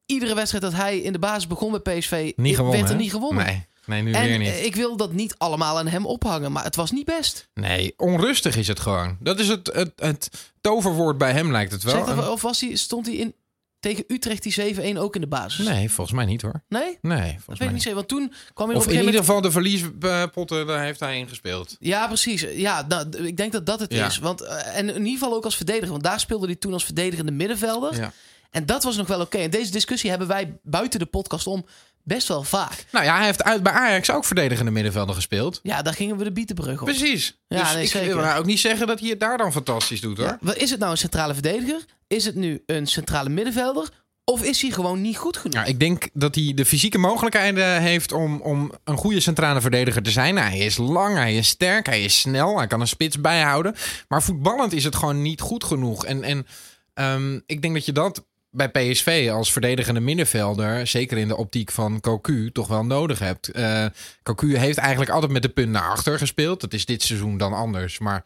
iedere 0.05 0.35
wedstrijd 0.35 0.63
dat 0.63 0.73
hij 0.73 0.97
in 0.99 1.11
de 1.13 1.19
basis 1.19 1.47
begon 1.47 1.81
bij 1.81 1.97
PSV, 1.97 2.31
Niet 2.35 2.55
gewonnen. 2.55 2.79
werd 2.79 2.91
er 2.91 2.95
hè? 2.97 3.01
niet 3.01 3.11
gewonnen. 3.11 3.45
Nee, 3.45 3.65
nee 3.85 4.01
nu 4.01 4.11
en 4.11 4.27
weer 4.27 4.37
niet. 4.37 4.47
eh, 4.47 4.65
ik 4.65 4.75
wil 4.75 4.97
dat 4.97 5.11
niet 5.13 5.35
allemaal 5.37 5.77
aan 5.77 5.87
hem 5.87 6.05
ophangen, 6.05 6.51
maar 6.51 6.63
het 6.63 6.75
was 6.75 6.91
niet 6.91 7.05
best. 7.05 7.49
Nee, 7.53 7.93
onrustig 7.97 8.55
is 8.55 8.67
het 8.67 8.79
gewoon. 8.79 9.17
Dat 9.19 9.39
is 9.39 9.47
het, 9.47 9.67
het, 9.73 9.91
het 9.95 10.29
toverwoord 10.61 11.17
bij 11.17 11.31
hem, 11.31 11.51
lijkt 11.51 11.71
het 11.71 11.83
wel. 11.83 12.31
Of 12.31 12.41
was 12.41 12.61
hij, 12.61 12.75
stond 12.75 13.05
hij 13.05 13.15
in, 13.15 13.35
tegen 13.83 14.03
Utrecht 14.07 14.43
die 14.43 14.75
7-1 14.95 14.97
ook 14.97 15.15
in 15.15 15.21
de 15.21 15.27
basis? 15.27 15.65
Nee, 15.65 15.89
volgens 15.91 16.15
mij 16.15 16.25
niet 16.25 16.41
hoor. 16.41 16.61
Nee? 16.69 16.97
Nee, 17.01 17.17
Dat 17.17 17.25
volgens 17.27 17.45
weet 17.45 17.45
mij 17.45 17.55
ik 17.55 17.59
niet 17.59 17.71
niet. 17.73 17.81
zeker, 17.81 17.95
want 17.97 18.07
toen 18.07 18.33
kwam 18.53 18.67
hij 18.69 18.77
Of 18.77 18.85
op 18.85 18.91
in 18.91 18.99
ieder 19.05 19.19
geval 19.19 19.41
de 19.41 19.51
verliespotten, 19.51 20.67
daar 20.67 20.83
heeft 20.83 20.99
hij 20.99 21.17
in 21.19 21.27
gespeeld. 21.27 21.75
Ja, 21.79 22.07
precies. 22.07 22.45
Ja, 22.55 22.85
nou, 22.87 23.09
ik 23.25 23.37
denk 23.37 23.51
dat 23.51 23.65
dat 23.65 23.79
het 23.79 23.93
Ja. 23.93 24.05
is. 24.05 24.17
Want, 24.17 24.41
eh, 24.41 24.77
en 24.77 24.89
in 24.89 24.95
ieder 25.05 25.11
geval 25.19 25.33
ook 25.35 25.45
als 25.45 25.55
verdediger. 25.55 25.89
Want 25.91 26.03
daar 26.03 26.19
speelde 26.19 26.45
hij 26.45 26.55
toen 26.55 26.73
als 26.73 26.85
verdedigende 26.85 27.31
middenvelder. 27.31 27.95
Ja. 27.95 28.11
En 28.51 28.65
dat 28.65 28.83
was 28.83 28.95
nog 28.95 29.07
wel 29.07 29.21
oké. 29.21 29.37
En 29.37 29.49
deze 29.49 29.71
discussie 29.71 30.09
hebben 30.09 30.27
wij 30.27 30.57
buiten 30.63 30.99
de 30.99 31.05
podcast 31.05 31.47
om 31.47 31.65
best 32.03 32.27
wel 32.27 32.43
vaak. 32.43 32.85
Nou 32.91 33.05
ja, 33.05 33.15
hij 33.15 33.25
heeft 33.25 33.43
uit 33.43 33.63
bij 33.63 33.71
Ajax 33.71 34.11
ook 34.11 34.25
verdedigende 34.25 34.71
middenvelder 34.71 35.15
gespeeld. 35.15 35.59
Ja, 35.63 35.81
daar 35.81 35.93
gingen 35.93 36.17
we 36.17 36.23
de 36.23 36.31
bietenbrug 36.31 36.79
op. 36.79 36.85
Precies. 36.85 37.39
Ja, 37.47 37.59
dus 37.59 37.73
nee, 37.73 37.83
ik 37.83 37.89
zeker. 37.89 38.15
wil 38.15 38.25
nou 38.25 38.39
ook 38.39 38.45
niet 38.45 38.59
zeggen 38.59 38.87
dat 38.87 38.99
hij 38.99 39.09
het 39.09 39.19
daar 39.19 39.37
dan 39.37 39.51
fantastisch 39.51 40.01
doet 40.01 40.17
hoor. 40.17 40.27
Ja, 40.27 40.37
wat 40.41 40.55
is 40.55 40.69
het 40.69 40.79
nou 40.79 40.91
een 40.91 40.97
centrale 40.97 41.33
verdediger? 41.33 41.85
Is 42.07 42.25
het 42.25 42.35
nu 42.35 42.63
een 42.65 42.87
centrale 42.87 43.29
middenvelder? 43.29 43.89
Of 44.25 44.43
is 44.43 44.61
hij 44.61 44.71
gewoon 44.71 45.01
niet 45.01 45.17
goed 45.17 45.37
genoeg? 45.37 45.55
Ja, 45.55 45.63
ik 45.63 45.79
denk 45.79 46.09
dat 46.13 46.35
hij 46.35 46.51
de 46.55 46.65
fysieke 46.65 46.97
mogelijkheden 46.97 47.81
heeft 47.81 48.11
om, 48.11 48.41
om 48.41 48.71
een 48.83 48.97
goede 48.97 49.19
centrale 49.19 49.61
verdediger 49.61 50.01
te 50.03 50.11
zijn. 50.11 50.37
Hij 50.37 50.57
is 50.57 50.77
lang, 50.77 51.15
hij 51.15 51.35
is 51.35 51.47
sterk, 51.47 51.85
hij 51.85 52.03
is 52.03 52.19
snel, 52.19 52.57
hij 52.57 52.67
kan 52.67 52.81
een 52.81 52.87
spits 52.87 53.21
bijhouden. 53.21 53.75
Maar 54.07 54.23
voetballend 54.23 54.73
is 54.73 54.83
het 54.83 54.95
gewoon 54.95 55.21
niet 55.21 55.41
goed 55.41 55.63
genoeg. 55.63 56.05
En, 56.05 56.23
en 56.23 56.47
ehm, 56.93 57.39
ik 57.45 57.61
denk 57.61 57.73
dat 57.73 57.85
je 57.85 57.91
dat 57.91 58.25
bij 58.53 58.69
PSV 58.69 59.29
als 59.31 59.51
verdedigende 59.51 59.99
middenvelder, 59.99 60.87
zeker 60.87 61.17
in 61.17 61.27
de 61.27 61.37
optiek 61.37 61.71
van 61.71 61.99
Cocu, 61.99 62.51
toch 62.51 62.67
wel 62.67 62.85
nodig 62.85 63.19
hebt. 63.19 63.51
Eh 63.51 63.85
Cocu 64.23 64.57
heeft 64.57 64.77
eigenlijk 64.77 65.11
altijd 65.11 65.31
met 65.31 65.41
de 65.41 65.49
punt 65.49 65.69
naar 65.69 65.89
achter 65.89 66.17
gespeeld. 66.17 66.61
Dat 66.61 66.73
is 66.73 66.85
dit 66.85 67.03
seizoen 67.03 67.37
dan 67.37 67.53
anders. 67.53 67.99
Maar 67.99 68.25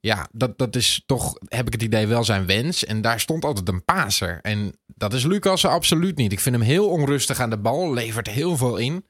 ja, 0.00 0.28
dat, 0.32 0.58
dat 0.58 0.76
is 0.76 1.02
toch, 1.06 1.34
heb 1.48 1.66
ik 1.66 1.72
het 1.72 1.82
idee, 1.82 2.06
wel 2.06 2.24
zijn 2.24 2.46
wens. 2.46 2.84
En 2.84 3.00
daar 3.00 3.20
stond 3.20 3.44
altijd 3.44 3.68
een 3.68 3.84
paser. 3.84 4.38
En 4.42 4.74
dat 4.86 5.12
is 5.12 5.24
Lucas 5.24 5.64
absoluut 5.64 6.16
niet. 6.16 6.32
Ik 6.32 6.40
vind 6.40 6.56
hem 6.56 6.64
heel 6.64 6.88
onrustig 6.88 7.40
aan 7.40 7.50
de 7.50 7.58
bal, 7.58 7.92
levert 7.92 8.26
heel 8.26 8.56
veel 8.56 8.76
in. 8.76 9.06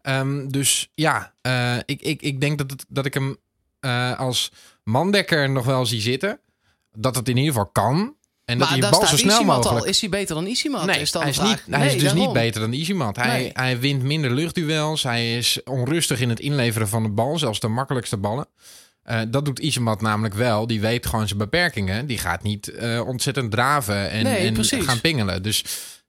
Ehm, 0.00 0.48
dus 0.48 0.90
ja, 0.94 1.32
eh, 1.40 1.76
ik, 1.84 2.02
ik, 2.02 2.22
ik 2.22 2.40
denk 2.40 2.58
dat, 2.58 2.70
het, 2.70 2.84
dat 2.88 3.06
ik 3.06 3.14
hem 3.14 3.36
eh, 3.80 4.18
als 4.18 4.52
mandekker 4.82 5.50
nog 5.50 5.64
wel 5.64 5.86
zie 5.86 6.00
zitten. 6.00 6.40
Dat 6.92 7.16
het 7.16 7.28
in 7.28 7.36
ieder 7.36 7.52
geval 7.52 7.70
kan. 7.70 8.16
En 8.44 8.58
dat 8.58 8.68
maar 8.68 8.78
hij 8.78 8.90
de 8.90 8.96
bal 8.96 9.06
zo 9.06 9.16
snel 9.16 9.34
Isimat 9.36 9.56
mogelijk... 9.56 9.84
al. 9.84 9.90
Is 9.90 10.00
hij 10.00 10.08
beter 10.10 10.34
dan 10.34 10.46
Isimat? 10.46 10.84
Nee, 10.86 11.00
is 11.00 11.12
dan 11.12 11.22
hij 11.22 11.30
is, 11.30 11.40
niet, 11.40 11.62
hij 11.70 11.86
is 11.94 11.98
dus 12.02 12.12
niet 12.12 12.32
beter 12.32 12.60
dan 12.60 12.72
Isimat. 12.72 13.16
Hij, 13.16 13.38
Nee. 13.38 13.50
hij 13.52 13.80
wint 13.80 14.02
minder 14.02 14.30
luchtduels. 14.30 15.02
Hij 15.02 15.36
is 15.36 15.62
onrustig 15.64 16.20
in 16.20 16.28
het 16.28 16.40
inleveren 16.40 16.88
van 16.88 17.02
de 17.02 17.08
bal. 17.08 17.38
Zelfs 17.38 17.60
de 17.60 17.68
makkelijkste 17.68 18.16
ballen. 18.16 18.46
Eh, 19.02 19.20
dat 19.28 19.44
doet 19.44 19.58
Isimat 19.58 20.00
namelijk 20.00 20.34
wel. 20.34 20.66
Die 20.66 20.80
weet 20.80 21.06
gewoon 21.06 21.26
zijn 21.26 21.38
beperkingen. 21.38 22.06
Die 22.06 22.18
gaat 22.18 22.42
niet 22.42 22.68
eh, 22.68 23.06
ontzettend 23.06 23.50
draven 23.50 24.10
en, 24.10 24.22
Nee, 24.24 24.46
en 24.46 24.52
precies. 24.54 24.84
gaan 24.84 25.00
pingelen. 25.00 25.42
Dus 25.42 25.64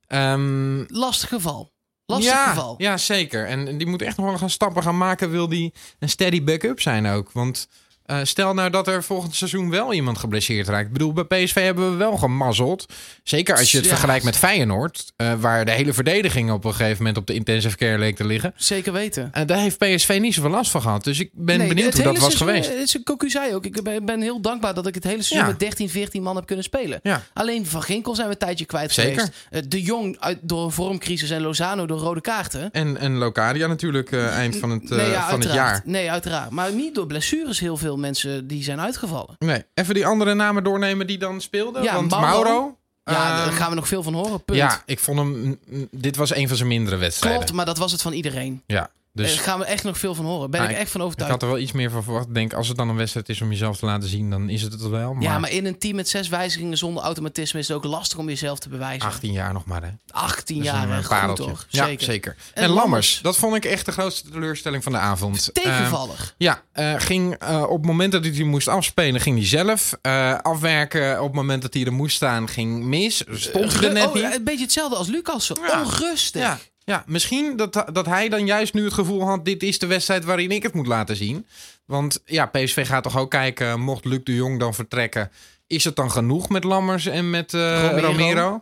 ehm, 0.08 0.84
Lastig 0.88 1.30
geval. 1.30 1.74
Lastig 2.06 2.32
ja, 2.32 2.48
geval. 2.50 2.76
ja, 2.78 2.98
zeker. 2.98 3.46
En 3.48 3.78
die 3.78 3.88
moet 3.88 4.02
echt 4.02 4.18
nog 4.18 4.26
wel 4.26 4.38
gaan 4.38 4.50
stappen 4.50 4.84
gaan 4.84 4.98
maken. 4.98 5.32
Wil 5.32 5.48
die 5.50 5.74
een 6.00 6.10
steady 6.10 6.44
backup 6.44 6.82
zijn 6.82 7.08
ook. 7.08 7.32
Want 7.32 7.68
Eh, 8.06 8.20
stel 8.24 8.54
nou 8.54 8.70
dat 8.70 8.88
er 8.88 9.04
volgend 9.04 9.36
seizoen 9.36 9.70
wel 9.70 9.94
iemand 9.94 10.18
geblesseerd 10.18 10.68
raakt. 10.68 10.86
Ik 10.88 10.94
bedoel, 10.94 11.14
bij 11.14 11.24
PSV 11.24 11.54
hebben 11.64 11.92
we 11.92 11.96
wel 11.98 12.18
gemazzeld. 12.18 12.86
Zeker 13.24 13.58
als 13.58 13.72
je 13.72 13.78
het 13.78 13.86
Ja. 13.86 13.92
vergelijkt 13.92 14.24
met 14.26 14.38
Feyenoord. 14.38 15.14
eh, 15.16 15.34
waar 15.40 15.66
de 15.66 15.72
hele 15.72 15.94
verdediging 15.94 16.52
op 16.52 16.66
een 16.66 16.74
gegeven 16.74 16.98
moment 16.98 17.18
op 17.18 17.28
de 17.28 17.34
intensive 17.34 17.76
care 17.78 17.98
leek 17.98 18.16
te 18.16 18.26
liggen. 18.26 18.54
Zeker 18.56 18.94
weten. 18.94 19.30
En 19.34 19.48
daar 19.48 19.58
heeft 19.58 19.78
PSV 19.78 20.18
niet 20.22 20.34
zoveel 20.34 20.50
last 20.50 20.72
van 20.72 20.82
gehad. 20.82 21.04
Dus 21.04 21.20
ik 21.20 21.30
ben 21.34 21.58
Nee, 21.58 21.68
benieuwd 21.68 21.86
het 21.94 21.96
hoe 21.96 22.04
dat 22.14 22.14
was 22.18 22.24
seizoen, 22.38 22.48
geweest. 22.48 22.70
eh, 22.70 22.82
is- 22.82 23.04
Cocu 23.04 23.30
zei 23.30 23.56
ook, 23.56 23.66
ik 23.66 23.84
ben, 23.84 24.06
ben 24.06 24.22
heel 24.22 24.42
dankbaar 24.42 24.74
dat 24.74 24.88
ik 24.88 24.96
het 24.96 25.04
hele 25.04 25.16
seizoen 25.22 25.38
Ja. 25.40 25.46
met 25.48 25.60
13, 25.60 25.90
14 25.90 26.24
man 26.24 26.36
heb 26.36 26.46
kunnen 26.46 26.64
spelen. 26.66 27.00
Ja. 27.04 27.22
Alleen 27.34 27.66
Van 27.66 27.82
Ginkel 27.84 28.16
zijn 28.16 28.28
we 28.28 28.34
een 28.34 28.40
tijdje 28.40 28.66
kwijt 28.66 28.92
Zeker. 28.92 29.12
geweest. 29.20 29.34
Eh, 29.50 29.62
De 29.68 29.82
Jong 29.82 30.18
uit, 30.20 30.38
door 30.42 30.64
een 30.66 30.72
vormcrisis 30.72 31.30
en 31.30 31.42
Lozano 31.42 31.86
door 31.86 32.00
rode 32.00 32.22
kaarten. 32.22 32.70
En, 32.72 32.98
en 32.98 33.16
Locadia 33.18 33.68
natuurlijk 33.68 34.12
eh, 34.12 34.26
eind 34.38 34.56
van 34.56 34.70
het, 34.70 34.92
eh, 34.92 34.98
nee, 34.98 35.14
van 35.30 35.40
het 35.40 35.54
jaar. 35.54 35.82
Nee, 35.86 36.12
uiteraard. 36.12 36.50
Maar 36.50 36.72
niet 36.74 36.96
door 36.96 37.08
blessures 37.08 37.60
heel 37.60 37.78
veel 37.78 37.95
mensen 38.00 38.48
die 38.48 38.64
zijn 38.64 38.80
uitgevallen. 38.80 39.36
Nee, 39.40 39.64
even 39.74 39.94
die 39.94 40.06
andere 40.06 40.34
namen 40.34 40.64
doornemen 40.64 41.08
die 41.08 41.18
dan 41.18 41.42
speelden. 41.42 41.84
Ja, 41.84 41.94
Want 41.94 42.10
Mauro. 42.10 42.44
Mauro... 42.44 42.78
Ja, 43.04 43.14
ehm, 43.14 43.46
daar 43.46 43.52
gaan 43.52 43.70
we 43.70 43.76
nog 43.76 43.88
veel 43.88 44.04
van 44.04 44.14
horen. 44.14 44.44
Punt. 44.44 44.58
ja, 44.58 44.82
ik 44.86 45.00
vond 45.00 45.20
hem... 45.20 45.60
Dit 45.92 46.16
was 46.16 46.36
een 46.36 46.48
van 46.48 46.58
zijn 46.58 46.70
mindere 46.70 46.96
wedstrijden. 46.96 47.40
Klopt, 47.40 47.56
maar 47.56 47.66
dat 47.66 47.78
was 47.78 47.92
het 47.92 48.02
van 48.02 48.14
iedereen. 48.14 48.64
Ja, 48.66 48.90
dus... 49.16 49.36
Daar 49.36 49.44
gaan 49.44 49.60
we 49.60 49.66
echt 49.66 49.84
nog 49.84 49.98
veel 49.98 50.16
van 50.16 50.26
horen. 50.26 50.50
Ben 50.52 50.60
Nou, 50.62 50.74
ik 50.74 50.80
echt 50.80 50.92
van 50.92 51.00
Ik 51.02 51.06
overtuigd. 51.06 51.32
had 51.34 51.42
er 51.42 51.48
wel 51.48 51.58
iets 51.58 51.72
meer 51.72 51.92
van 51.92 52.04
verwacht. 52.04 52.28
Ik 52.28 52.34
denk, 52.34 52.54
als 52.54 52.68
het 52.68 52.78
dan 52.78 52.90
een 52.90 52.96
wedstrijd 52.96 53.30
is 53.30 53.42
om 53.42 53.50
jezelf 53.50 53.78
te 53.78 53.86
laten 53.86 54.10
zien, 54.10 54.30
dan 54.30 54.50
is 54.50 54.62
het 54.62 54.72
het 54.72 54.82
wel. 54.88 55.14
Maar, 55.14 55.24
Ja, 55.24 55.40
maar 55.40 55.52
in 55.52 55.66
een 55.66 55.78
team 55.78 55.96
met 55.96 56.10
zes 56.10 56.28
wijzigingen 56.28 56.78
zonder 56.78 57.04
automatisme 57.04 57.60
is 57.60 57.68
het 57.68 57.78
ook 57.78 57.84
lastig 57.84 58.18
om 58.18 58.28
jezelf 58.28 58.60
te 58.60 58.70
bewijzen. 58.70 59.08
18 59.10 59.32
jaar 59.32 59.54
nog 59.54 59.66
maar, 59.66 59.84
hè. 59.84 59.90
18 60.12 60.56
Dus 60.58 60.66
jaar, 60.66 60.84
een, 60.90 61.04
eh, 61.04 61.26
Goed, 61.28 61.36
toch? 61.36 61.66
Ja, 61.70 61.86
Zeker. 61.86 62.06
zeker. 62.06 62.36
En 62.54 62.64
En, 62.64 62.70
Lammers, 62.70 62.82
Lammers. 62.84 63.20
dat 63.22 63.38
vond 63.38 63.56
ik 63.56 63.66
echt 63.66 63.86
de 63.86 63.92
grootste 63.92 64.30
teleurstelling 64.30 64.84
van 64.84 64.92
de 64.92 64.98
avond. 64.98 65.50
Eh, 65.54 65.64
Tegenvallig. 65.64 66.34
ja, 66.38 66.62
eh, 66.72 66.94
ging 66.98 67.34
eh, 67.36 67.62
op 67.64 67.78
het 67.78 67.86
moment 67.86 68.12
dat 68.12 68.24
hij 68.24 68.32
die 68.34 68.46
moest 68.46 68.68
afspelen, 68.68 69.22
ging 69.22 69.38
hij 69.38 69.48
zelf. 69.48 69.98
Eh, 70.02 70.38
afwerken 70.42 71.20
op 71.20 71.26
het 71.28 71.36
moment 71.36 71.62
dat 71.62 71.74
hij 71.74 71.84
er 71.86 71.94
moest 71.94 72.16
staan, 72.16 72.48
ging 72.48 72.84
mis. 72.84 73.24
Stond 73.32 73.74
er 73.84 73.94
net 73.94 74.08
Oh, 74.08 74.14
niet. 74.14 74.24
Een 74.24 74.44
beetje 74.44 74.64
hetzelfde 74.64 74.96
als 74.96 75.08
Lucas. 75.08 75.48
Ja. 75.68 75.82
Onrustig. 75.82 76.42
Ja, 76.42 76.60
ja, 76.86 77.04
misschien 77.08 77.56
dat, 77.56 77.86
dat 77.94 78.06
hij 78.06 78.30
dan 78.30 78.46
juist 78.46 78.74
nu 78.74 78.84
het 78.84 78.94
gevoel 78.94 79.28
had... 79.28 79.46
dit 79.46 79.64
is 79.64 79.80
de 79.80 79.88
wedstrijd 79.88 80.26
waarin 80.26 80.52
ik 80.52 80.64
het 80.64 80.74
moet 80.74 80.88
laten 80.88 81.16
zien. 81.16 81.48
Want 81.86 82.22
ja, 82.26 82.46
PSV 82.46 82.88
gaat 82.88 83.04
toch 83.04 83.18
ook 83.18 83.32
kijken... 83.32 83.80
mocht 83.80 84.06
Luc 84.06 84.20
de 84.24 84.36
Jong 84.36 84.60
dan 84.60 84.74
vertrekken... 84.74 85.32
is 85.68 85.84
het 85.84 85.96
dan 85.96 86.12
genoeg 86.12 86.50
met 86.50 86.64
Lammers 86.64 87.06
en 87.06 87.30
met 87.30 87.54
eh, 87.54 87.90
Romero. 87.90 88.08
Romero? 88.08 88.62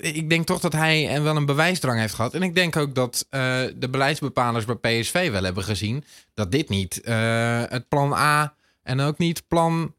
Ik 0.00 0.30
denk 0.30 0.46
toch 0.46 0.60
dat 0.60 0.72
hij 0.72 1.08
en 1.08 1.22
wel 1.22 1.36
een 1.36 1.46
bewijsdrang 1.46 1.98
heeft 1.98 2.14
gehad. 2.14 2.34
En 2.34 2.42
ik 2.42 2.54
denk 2.54 2.76
ook 2.76 2.94
dat 2.94 3.26
eh, 3.30 3.62
de 3.76 3.88
beleidsbepalers 3.90 4.64
bij 4.64 5.00
PSV 5.00 5.30
wel 5.30 5.44
hebben 5.44 5.64
gezien... 5.64 6.04
dat 6.34 6.52
dit 6.52 6.68
niet 6.68 7.00
eh, 7.00 7.62
het 7.68 7.88
plan 7.88 8.12
A 8.12 8.54
en 8.82 9.00
ook 9.00 9.18
niet 9.18 9.48
plan 9.48 9.94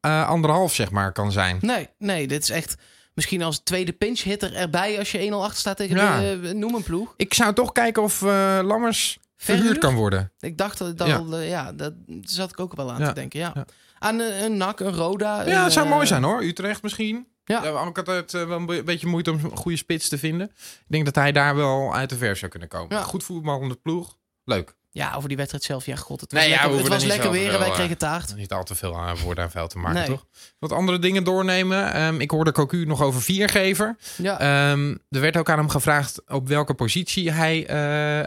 anderhalf, 0.00 0.74
zeg 0.74 0.90
maar, 0.90 1.12
kan 1.12 1.32
zijn. 1.32 1.58
Nee, 1.60 1.88
nee, 1.98 2.26
dit 2.26 2.42
is 2.42 2.50
echt 2.50 2.76
misschien 3.16 3.42
als 3.42 3.58
tweede 3.58 3.92
pinch 3.92 4.20
hitter 4.22 4.54
erbij 4.54 4.98
als 4.98 5.10
je 5.12 5.18
1-0 5.30 5.34
achter 5.42 5.58
staat 5.58 5.76
tegen 5.76 5.96
Ja. 5.96 6.20
de, 6.20 6.40
eh, 6.48 6.54
noem 6.54 6.74
een 6.74 6.82
ploeg. 6.82 7.14
Ik 7.16 7.34
zou 7.34 7.52
toch 7.54 7.72
kijken 7.72 8.02
of 8.02 8.22
eh, 8.22 8.58
Lammers 8.62 9.18
verhuurd 9.36 9.78
kan 9.78 9.94
worden. 9.94 10.32
Ik 10.40 10.58
dacht 10.58 10.78
dat, 10.78 10.98
dat 10.98 11.06
Ja. 11.06 11.16
al, 11.16 11.36
eh, 11.36 11.48
ja, 11.48 11.72
dat 11.72 11.92
zat 12.20 12.50
ik 12.50 12.60
ook 12.60 12.76
wel 12.76 12.92
aan 12.92 13.00
Ja. 13.00 13.08
te 13.08 13.14
denken. 13.14 13.38
Ja. 13.40 13.66
Aan 13.98 14.18
een, 14.18 14.42
een 14.44 14.56
NAC, 14.56 14.80
een 14.80 14.94
Roda. 14.94 15.46
Ja, 15.46 15.64
het 15.64 15.72
zou 15.72 15.88
mooi 15.88 16.06
zijn 16.06 16.22
hoor. 16.22 16.42
Utrecht 16.42 16.82
misschien. 16.82 17.26
Ja. 17.44 17.58
We 17.58 17.64
hebben 17.64 17.82
ook 17.82 17.98
altijd 17.98 18.32
wel 18.32 18.50
een 18.50 18.66
be- 18.66 18.82
beetje 18.82 19.06
moeite 19.06 19.30
om 19.30 19.40
een 19.44 19.56
goede 19.56 19.76
spits 19.78 20.08
te 20.08 20.18
vinden. 20.18 20.46
Ik 20.56 20.84
denk 20.86 21.04
dat 21.04 21.14
hij 21.14 21.32
daar 21.32 21.56
wel 21.56 21.94
uit 21.94 22.08
de 22.10 22.16
verf 22.16 22.38
zou 22.38 22.50
kunnen 22.50 22.68
komen. 22.68 22.96
Ja. 22.96 23.02
Goed 23.02 23.24
voetballende 23.24 23.74
ploeg. 23.74 24.16
Leuk. 24.44 24.74
Ja, 24.96 25.14
over 25.16 25.28
die 25.28 25.36
wedstrijd 25.36 25.64
zelf. 25.64 25.86
Ja, 25.86 25.96
god, 25.96 26.20
het 26.20 26.32
was 26.32 26.40
Nee, 26.40 26.50
ja, 26.50 26.56
we 26.56 26.60
lekker, 26.62 26.78
het 26.82 26.92
was 26.92 27.02
er 27.02 27.08
lekker 27.08 27.30
weer 27.30 27.52
en 27.52 27.58
wij 27.58 27.70
kregen 27.70 27.98
taart. 27.98 28.36
Niet 28.36 28.52
al 28.52 28.64
te 28.64 28.74
veel 28.74 28.98
aan 28.98 29.16
woorden 29.18 29.44
aan 29.44 29.50
vuil 29.50 29.68
te 29.68 29.78
maken, 29.78 29.98
Nee. 29.98 30.06
toch? 30.06 30.26
Wat 30.58 30.72
andere 30.72 30.98
dingen 30.98 31.24
doornemen. 31.24 31.92
Ehm, 31.92 32.20
ik 32.20 32.30
hoorde 32.30 32.52
Cocu 32.52 32.84
nog 32.84 33.02
over 33.02 33.22
viergever. 33.22 33.96
Ja. 34.16 34.40
Ehm 34.40 34.94
er 35.10 35.20
werd 35.20 35.36
ook 35.36 35.50
aan 35.50 35.58
hem 35.58 35.68
gevraagd 35.68 36.22
op 36.26 36.48
welke 36.48 36.74
positie 36.74 37.32
hij 37.32 37.66
eh, 37.66 37.76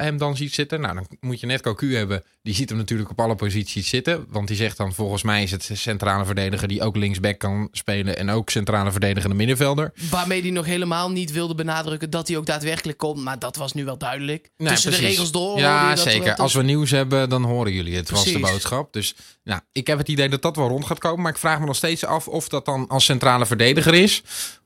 hem 0.02 0.18
dan 0.18 0.36
ziet 0.38 0.54
zitten. 0.54 0.82
Nou, 0.82 0.96
dan 0.96 1.08
moet 1.20 1.40
je 1.40 1.46
net 1.46 1.62
Cocu 1.62 1.96
hebben. 1.96 2.24
Die 2.42 2.54
ziet 2.54 2.70
hem 2.70 2.78
natuurlijk 2.78 3.10
op 3.10 3.20
alle 3.20 3.36
posities 3.36 3.90
zitten. 3.90 4.26
Want 4.30 4.48
die 4.48 4.58
zegt 4.58 4.78
dan 4.78 4.94
volgens 4.94 5.24
mij 5.24 5.44
is 5.44 5.52
het 5.52 5.70
centrale 5.74 6.26
verdediger 6.26 6.68
die 6.68 6.82
ook 6.82 6.96
linksback 6.96 7.40
kan 7.40 7.68
spelen. 7.72 8.18
En 8.18 8.30
ook 8.30 8.50
centrale 8.50 8.92
verdedigende 8.92 9.36
middenvelder. 9.36 9.92
Waarmee 10.10 10.42
hij 10.42 10.52
nog 10.52 10.66
helemaal 10.66 11.12
niet 11.12 11.32
wilde 11.32 11.56
benadrukken 11.56 12.10
dat 12.10 12.28
hij 12.28 12.38
ook 12.38 12.46
daadwerkelijk 12.46 12.98
komt. 12.98 13.24
Maar 13.24 13.40
dat 13.40 13.56
was 13.56 13.74
nu 13.74 13.86
wel 13.86 13.98
duidelijk. 13.98 14.50
Nee, 14.58 14.70
Tussen 14.70 14.92
de 14.92 14.98
regels 14.98 15.32
door. 15.32 15.60
Ja, 15.60 15.96
zeker. 15.96 16.36
Als 16.36 16.54
we 16.60 16.66
nieuws 16.66 16.92
hebben, 16.92 17.30
dan 17.30 17.44
horen 17.44 17.72
jullie 17.74 17.96
het. 17.96 18.10
Was 18.10 18.24
de 18.24 18.32
Precies. 18.32 18.50
boodschap. 18.52 18.94
Dus 18.94 19.16
nou, 19.44 19.62
ik 19.72 19.88
heb 19.88 19.98
het 19.98 20.08
idee 20.08 20.30
dat 20.30 20.42
dat 20.42 20.56
wel 20.56 20.68
rond 20.68 20.86
gaat 20.86 21.00
komen. 21.00 21.22
Maar 21.22 21.32
ik 21.32 21.38
vraag 21.38 21.60
me 21.60 21.66
nog 21.66 21.76
steeds 21.76 22.06
af 22.06 22.28
of 22.28 22.48
dat 22.50 22.66
dan 22.66 22.88
als 22.88 23.06
centrale 23.06 23.46
verdediger 23.46 23.94
is. 23.94 24.24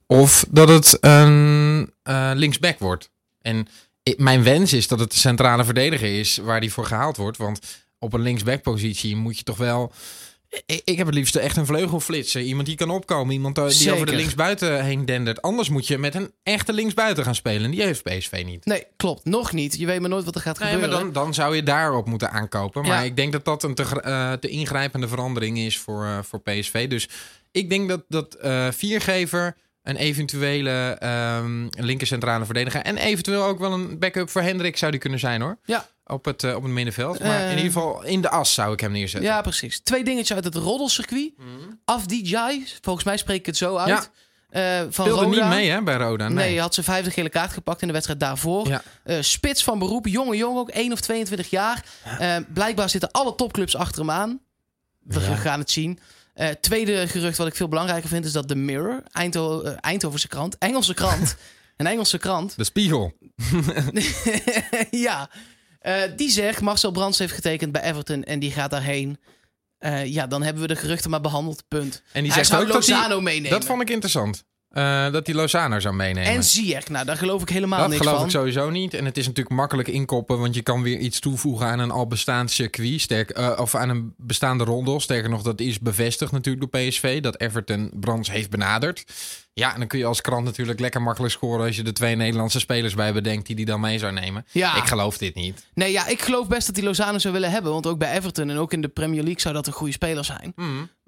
Of 0.08 0.46
dat 0.50 0.70
het 0.70 0.98
een 1.02 1.92
eh, 2.04 2.32
linksback 2.34 2.80
wordt. 2.80 3.10
En 3.42 3.68
ik- 4.04 4.20
mijn 4.20 4.44
wens 4.44 4.74
is 4.74 4.88
dat 4.88 5.00
het 5.00 5.12
de 5.12 5.18
centrale 5.18 5.64
verdediger 5.66 6.20
is 6.20 6.38
waar 6.38 6.62
die 6.62 6.72
voor 6.74 6.86
gehaald 6.86 7.18
wordt. 7.18 7.38
Want 7.38 7.60
op 8.00 8.14
een 8.14 8.22
linksback-positie 8.22 9.16
moet 9.16 9.38
je 9.38 9.44
toch 9.44 9.58
wel. 9.58 9.92
Ik, 10.66 10.82
ik 10.84 10.98
heb 10.98 11.06
het 11.06 11.16
liefst 11.16 11.36
echt 11.36 11.58
een 11.58 11.66
vleugelflitser. 11.66 12.42
Iemand 12.42 12.68
die 12.68 12.76
kan 12.76 12.90
opkomen. 12.90 13.34
Iemand 13.34 13.56
die 13.56 13.94
over 13.94 14.06
de 14.06 14.16
linksbuiten 14.16 14.84
heen 14.84 15.06
dendert. 15.06 15.42
Anders 15.42 15.70
moet 15.70 15.88
je 15.88 15.98
met 15.98 16.16
een 16.16 16.32
echte 16.44 16.74
linksbuiten 16.74 17.24
gaan 17.24 17.36
spelen. 17.36 17.64
En 17.64 17.72
die 17.72 17.82
heeft 17.82 18.04
PSV 18.04 18.42
niet. 18.46 18.66
Nee, 18.66 18.84
klopt. 18.98 19.26
Nog 19.26 19.52
niet. 19.52 19.76
Je 19.78 19.86
weet 19.86 20.00
maar 20.00 20.10
nooit 20.10 20.26
wat 20.26 20.36
er 20.36 20.42
gaat 20.42 20.60
Nee, 20.60 20.72
maar 20.74 20.82
gebeuren. 20.82 21.04
dan, 21.14 21.24
dan 21.24 21.34
zou 21.34 21.56
je 21.56 21.64
daarop 21.64 22.08
moeten 22.08 22.32
aankopen. 22.32 22.82
Maar 22.82 22.98
Ja. 23.00 23.04
ik 23.04 23.16
denk 23.16 23.32
dat 23.32 23.46
dat 23.46 23.64
een 23.64 23.76
te, 23.76 24.02
eh, 24.02 24.32
te 24.34 24.48
ingrijpende 24.48 25.08
verandering 25.08 25.58
is 25.60 25.78
voor, 25.80 26.04
eh, 26.06 26.18
voor 26.24 26.42
PSV. 26.42 26.88
Dus 26.88 27.10
ik 27.52 27.70
denk 27.70 27.90
dat, 27.90 28.04
dat 28.08 28.34
eh, 28.34 28.68
viergever 28.72 29.56
een 29.84 29.96
eventuele 29.96 30.96
ehm 31.00 31.68
linker 31.70 32.08
centrale 32.08 32.46
verdediger... 32.46 32.82
en 32.82 32.98
eventueel 32.98 33.44
ook 33.44 33.60
wel 33.60 33.72
een 33.72 34.00
backup 34.00 34.30
voor 34.30 34.42
Hendrik 34.42 34.78
zou 34.78 34.92
die 34.92 35.00
kunnen 35.00 35.20
zijn 35.20 35.42
hoor. 35.42 35.58
Ja. 35.66 35.88
Op 36.06 36.26
het, 36.26 36.44
eh, 36.44 36.56
op 36.56 36.64
het 36.64 36.72
middenveld. 36.72 37.20
Maar 37.20 37.40
Eh. 37.40 37.44
in 37.52 37.58
ieder 37.58 37.72
geval 37.72 38.04
in 38.04 38.22
de 38.22 38.30
as 38.30 38.54
zou 38.54 38.74
ik 38.74 38.80
hem 38.80 38.92
neerzetten. 38.92 39.30
Ja, 39.30 39.42
precies. 39.42 39.80
Twee 39.80 40.04
dingetjes 40.04 40.34
uit 40.36 40.44
het 40.46 40.56
roddelcircuit. 40.56 41.32
Afdijay, 41.86 42.66
volgens 42.82 43.06
mij 43.06 43.18
spreek 43.18 43.40
ik 43.40 43.46
het 43.46 43.58
zo 43.58 43.78
uit. 43.78 43.88
Ja. 43.90 44.06
Eh, 44.50 44.86
van 44.90 45.08
Roda. 45.08 45.28
niet 45.28 45.48
mee 45.50 45.70
hè, 45.70 45.82
bij 45.84 45.96
Roda. 45.96 46.28
Nee, 46.30 46.50
Nee. 46.50 46.60
had 46.60 46.74
zijn 46.74 46.86
vijfde 46.86 47.12
gele 47.12 47.30
kaart 47.30 47.54
gepakt 47.54 47.82
in 47.82 47.88
de 47.88 47.94
wedstrijd 47.94 48.20
daarvoor. 48.20 48.68
Ja. 48.68 48.82
Eh, 49.04 49.18
spits 49.22 49.64
van 49.64 49.80
beroep, 49.80 50.08
jonge 50.08 50.38
jongen 50.38 50.60
ook, 50.62 50.70
1 50.74 50.92
of 50.92 51.00
22 51.02 51.50
jaar. 51.50 51.86
Eh, 52.20 52.36
blijkbaar 52.54 52.90
zitten 52.90 53.12
alle 53.12 53.36
topclubs 53.36 53.76
achter 53.76 54.00
hem 54.00 54.12
aan. 54.12 54.40
We 55.04 55.20
Ja. 55.20 55.36
gaan 55.36 55.60
het 55.60 55.72
zien. 55.72 56.00
Eh, 56.34 56.48
tweede 56.50 57.08
gerucht 57.08 57.38
wat 57.38 57.48
ik 57.48 57.56
veel 57.56 57.68
belangrijker 57.68 58.10
vind 58.10 58.26
is 58.26 58.32
dat 58.32 58.48
The 58.48 58.56
Mirror, 58.56 59.04
Eindho 59.12 59.62
eh, 59.62 59.74
Eindhovense 59.80 60.28
krant, 60.28 60.58
Engelse 60.58 60.94
krant, 60.94 61.36
een 61.78 61.88
Engelse 61.88 62.18
krant, 62.18 62.58
De 62.58 62.64
spiegel. 62.64 63.14
ja, 64.92 65.30
eh, 65.84 66.02
die 66.16 66.30
zegt 66.30 66.62
Marcel 66.62 66.92
Brands 66.92 67.20
heeft 67.20 67.34
getekend 67.34 67.72
bij 67.72 67.82
Everton 67.84 68.24
en 68.24 68.40
die 68.40 68.52
gaat 68.52 68.72
daarheen. 68.72 69.18
Eh, 69.78 70.06
ja, 70.06 70.28
dan 70.28 70.42
hebben 70.44 70.62
we 70.62 70.68
de 70.68 70.76
geruchten 70.76 71.10
maar 71.10 71.22
behandeld, 71.22 71.64
punt. 71.68 72.04
En 72.12 72.24
die 72.24 72.32
Hij 72.32 72.44
zegt 72.44 72.48
zou 72.48 72.62
ook 72.62 72.74
dat 72.74 72.86
hij- 72.86 72.96
Lozano 72.96 73.22
meenemen. 73.22 73.50
Dat 73.50 73.66
vond 73.66 73.82
ik 73.82 73.90
interessant. 73.90 74.44
Eh, 74.74 75.12
dat 75.12 75.26
hij 75.26 75.36
Lozano 75.36 75.80
zou 75.80 75.96
meenemen. 75.96 76.32
En 76.32 76.44
Ziyech, 76.44 76.90
nou 76.90 77.06
daar 77.06 77.18
geloof 77.18 77.42
ik 77.42 77.50
helemaal 77.50 77.80
Dat 77.80 77.88
niks 77.88 78.00
geloof 78.02 78.16
van. 78.18 78.26
ik 78.26 78.32
sowieso 78.32 78.70
niet. 78.70 78.94
En 78.94 79.06
het 79.06 79.18
is 79.18 79.28
natuurlijk 79.28 79.56
makkelijk 79.56 79.88
inkoppen, 79.88 80.40
want 80.40 80.56
je 80.56 80.62
kan 80.62 80.82
weer 80.84 80.98
iets 80.98 81.20
toevoegen 81.20 81.66
aan 81.66 81.80
een 81.80 81.92
al 81.92 82.08
bestaand 82.08 82.52
circuit. 82.52 83.02
Sterk, 83.02 83.30
eh, 83.30 83.52
of 83.58 83.76
aan 83.76 83.90
een 83.90 84.14
bestaande 84.18 84.64
rondel. 84.64 85.00
Sterker 85.00 85.30
nog, 85.30 85.42
dat 85.42 85.60
is 85.60 85.80
bevestigd 85.80 86.32
natuurlijk 86.32 86.72
door 86.72 86.82
PSV. 86.82 87.22
Dat 87.22 87.40
Everton 87.40 87.92
Brands 87.94 88.32
heeft 88.32 88.50
benaderd. 88.50 89.04
Ja, 89.54 89.74
en 89.74 89.80
dan 89.80 89.88
kun 89.88 90.00
je 90.00 90.06
als 90.06 90.22
krant 90.22 90.46
natuurlijk 90.46 90.80
lekker 90.80 91.02
makkelijk 91.02 91.34
scoren 91.34 91.66
als 91.66 91.76
je 91.76 91.84
de 91.84 91.92
twee 91.92 92.16
Nederlandse 92.16 92.60
spelers 92.60 92.94
bij 92.94 93.14
bedenkt 93.14 93.48
die 93.48 93.56
die 93.56 93.66
dan 93.66 93.80
mee 93.80 94.00
zou 94.00 94.14
nemen. 94.14 94.46
Ja. 94.52 94.76
Ik 94.76 94.84
geloof 94.84 95.18
dit 95.18 95.36
niet. 95.36 95.66
Nee, 95.74 95.92
ja, 95.92 96.08
ik 96.08 96.22
geloof 96.22 96.48
best 96.48 96.68
dat 96.68 96.76
hij 96.76 96.86
Lozano 96.86 97.18
zou 97.18 97.34
willen 97.34 97.52
hebben. 97.52 97.72
Want 97.72 97.88
ook 97.88 97.98
bij 97.98 98.12
Everton 98.18 98.50
en 98.50 98.58
ook 98.58 98.74
in 98.74 98.82
de 98.82 98.88
Premier 98.88 99.22
League 99.24 99.42
zou 99.42 99.54
dat 99.54 99.68
een 99.68 99.74
goede 99.74 99.94
speler 99.94 100.26
zijn. 100.26 100.54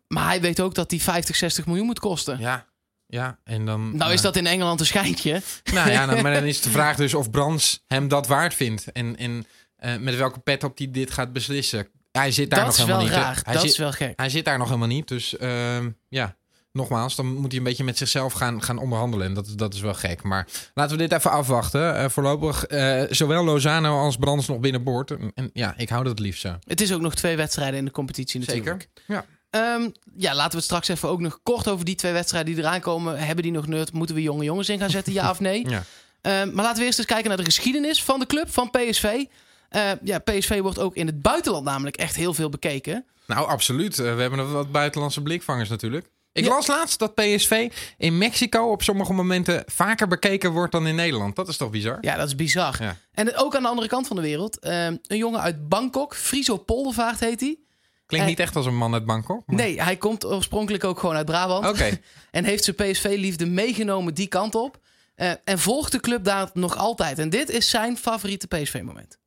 Maar 0.08 0.26
hij 0.28 0.42
weet 0.42 0.60
ook 0.60 0.76
dat 0.76 0.92
hij 0.92 1.00
50, 1.00 1.36
60 1.36 1.66
miljoen 1.66 1.86
moet 1.86 2.00
kosten. 2.00 2.40
Ja, 2.40 2.66
ja. 3.08 3.40
En 3.44 3.66
dan. 3.66 3.96
Nou 3.98 4.12
is 4.12 4.18
eh, 4.18 4.24
dat 4.24 4.36
in 4.36 4.48
Engeland 4.48 4.80
een 4.80 4.86
schijntje. 4.86 5.42
Nou 5.74 5.90
ja, 5.92 6.06
maar 6.06 6.34
dan 6.34 6.44
is 6.44 6.62
de 6.62 6.70
vraag 6.78 6.96
dus 6.96 7.14
of 7.14 7.30
Brands 7.30 7.84
hem 7.88 8.08
dat 8.08 8.28
waard 8.28 8.54
vindt. 8.54 8.92
En, 8.92 9.18
en 9.18 9.46
eh, 9.76 9.98
met 9.98 10.16
welke 10.16 10.40
pet 10.40 10.64
op 10.64 10.78
hij 10.78 10.92
dit 10.92 11.12
gaat 11.12 11.34
beslissen. 11.34 11.88
Hij 12.12 12.32
zit 12.32 12.50
daar 12.50 12.60
dat 12.60 12.68
nog 12.68 12.78
is 12.78 12.82
helemaal 12.84 13.04
niet. 13.04 13.14
raar. 13.14 13.40
Hij 13.44 13.54
Dat 13.54 13.62
zit, 13.62 13.72
is 13.72 13.78
wel 13.78 13.92
gek. 13.92 14.14
Hij 14.16 14.30
zit 14.30 14.46
daar 14.46 14.58
nog 14.58 14.68
helemaal 14.68 14.88
niet. 14.88 15.08
Dus 15.08 15.38
ehm, 15.38 15.90
ja, 16.10 16.36
nogmaals, 16.72 17.16
dan 17.16 17.26
moet 17.26 17.50
hij 17.52 17.58
een 17.58 17.66
beetje 17.66 17.84
met 17.84 17.98
zichzelf 17.98 18.34
gaan, 18.34 18.64
gaan 18.64 18.78
onderhandelen. 18.78 19.28
En 19.28 19.34
dat, 19.34 19.48
is- 19.48 19.54
dat 19.56 19.74
is 19.74 19.80
wel 19.82 19.94
gek. 19.94 20.24
Maar 20.24 20.48
laten 20.74 20.98
we 20.98 21.02
dit 21.08 21.12
even 21.12 21.32
afwachten. 21.32 21.96
Eh, 21.98 22.10
voorlopig, 22.10 22.66
eh, 22.66 23.04
zowel 23.10 23.44
Lozano 23.44 24.00
als 24.00 24.16
Brands 24.18 24.48
nog 24.48 24.60
binnenboord. 24.60 25.12
En, 25.12 25.32
en 25.34 25.50
ja, 25.54 25.74
ik 25.78 25.90
hou 25.90 26.02
dat 26.04 26.12
het 26.12 26.22
liefst 26.22 26.42
zo. 26.42 26.56
Het 26.68 26.82
is 26.82 26.94
ook 26.94 27.02
nog 27.02 27.16
twee 27.16 27.36
wedstrijden 27.36 27.80
in 27.80 27.86
de 27.86 27.92
competitie 27.92 28.40
natuurlijk. 28.40 28.90
Ja. 29.08 29.26
Ehm, 29.56 29.90
ja, 30.18 30.36
laten 30.36 30.52
we 30.52 30.56
het 30.56 30.66
straks 30.66 30.88
even 30.88 31.10
ook 31.10 31.20
nog 31.20 31.40
kort 31.44 31.68
over 31.68 31.86
die 31.86 31.96
twee 31.96 32.12
wedstrijden 32.12 32.54
die 32.56 32.64
eraan 32.64 32.80
komen. 32.80 33.18
Hebben 33.18 33.44
die 33.44 33.52
nog 33.52 33.68
nut? 33.68 33.94
Moeten 33.94 34.16
we 34.16 34.22
jonge 34.22 34.44
jongens 34.44 34.70
in 34.70 34.80
gaan 34.80 34.90
zetten, 34.90 35.14
ja 35.14 35.30
of 35.30 35.40
nee? 35.40 35.68
Ja. 35.70 35.84
Ehm, 36.22 36.54
maar 36.54 36.64
laten 36.64 36.80
we 36.80 36.86
eerst 36.86 36.98
eens 36.98 37.08
kijken 37.08 37.28
naar 37.28 37.38
de 37.38 37.44
geschiedenis 37.46 38.04
van 38.04 38.20
de 38.20 38.26
club, 38.26 38.50
van 38.54 38.70
PSV. 38.72 39.24
Eh, 39.70 39.92
ja, 40.04 40.20
PSV 40.20 40.60
wordt 40.62 40.80
ook 40.80 40.96
in 40.96 41.06
het 41.08 41.22
buitenland 41.22 41.66
namelijk 41.66 41.96
echt 41.98 42.16
heel 42.16 42.34
veel 42.34 42.50
bekeken. 42.50 43.06
Nou, 43.28 43.48
absoluut. 43.48 44.00
Eh, 44.00 44.16
we 44.16 44.22
hebben 44.22 44.40
nog 44.40 44.52
wat 44.52 44.72
buitenlandse 44.72 45.22
blikvangers 45.22 45.70
natuurlijk. 45.70 46.10
Ik 46.32 46.44
Ja. 46.44 46.50
las 46.50 46.68
laatst 46.68 47.00
dat 47.00 47.16
PSV 47.16 47.72
in 47.98 48.18
Mexico 48.18 48.72
op 48.72 48.84
sommige 48.84 49.14
momenten 49.14 49.64
vaker 49.66 50.08
bekeken 50.08 50.52
wordt 50.52 50.72
dan 50.72 50.88
in 50.88 50.96
Nederland. 50.96 51.36
Dat 51.36 51.48
is 51.48 51.58
toch 51.58 51.70
bizar? 51.70 51.98
Ja, 52.02 52.16
dat 52.16 52.28
is 52.28 52.36
bizar. 52.36 52.76
Ja. 52.80 52.98
En 53.14 53.36
ook 53.38 53.56
aan 53.56 53.62
de 53.64 53.68
andere 53.70 53.88
kant 53.88 54.08
van 54.08 54.16
de 54.16 54.22
wereld. 54.22 54.60
eh, 54.60 54.86
een 54.86 55.02
jongen 55.08 55.42
uit 55.42 55.70
Bangkok, 55.70 56.16
Friso 56.16 56.58
Poldervaart 56.58 57.20
heet 57.20 57.40
hij. 57.40 57.58
Klinkt 58.06 58.28
Eh, 58.28 58.32
niet 58.32 58.42
echt 58.46 58.56
als 58.56 58.66
een 58.66 58.78
man 58.78 58.94
uit 58.94 59.06
Bangkok. 59.06 59.44
maar- 59.46 59.56
Nee, 59.56 59.82
hij 59.82 59.96
komt 59.96 60.26
oorspronkelijk 60.26 60.84
ook 60.84 61.00
gewoon 61.00 61.16
uit 61.16 61.26
Brabant. 61.26 61.68
Oké. 61.68 61.90
En 62.32 62.44
heeft 62.46 62.64
zijn 62.64 62.76
PSV-liefde 62.76 63.46
meegenomen 63.46 64.14
die 64.14 64.28
kant 64.28 64.56
op. 64.56 64.80
Eh, 65.16 65.32
en 65.44 65.60
volgt 65.60 65.92
de 65.92 66.00
club 66.00 66.24
daar 66.24 66.50
nog 66.54 66.78
altijd. 66.78 67.20
En 67.20 67.30
dit 67.30 67.50
is 67.50 67.70
zijn 67.70 67.98
favoriete 67.98 68.48
PSV-moment. 68.48 69.18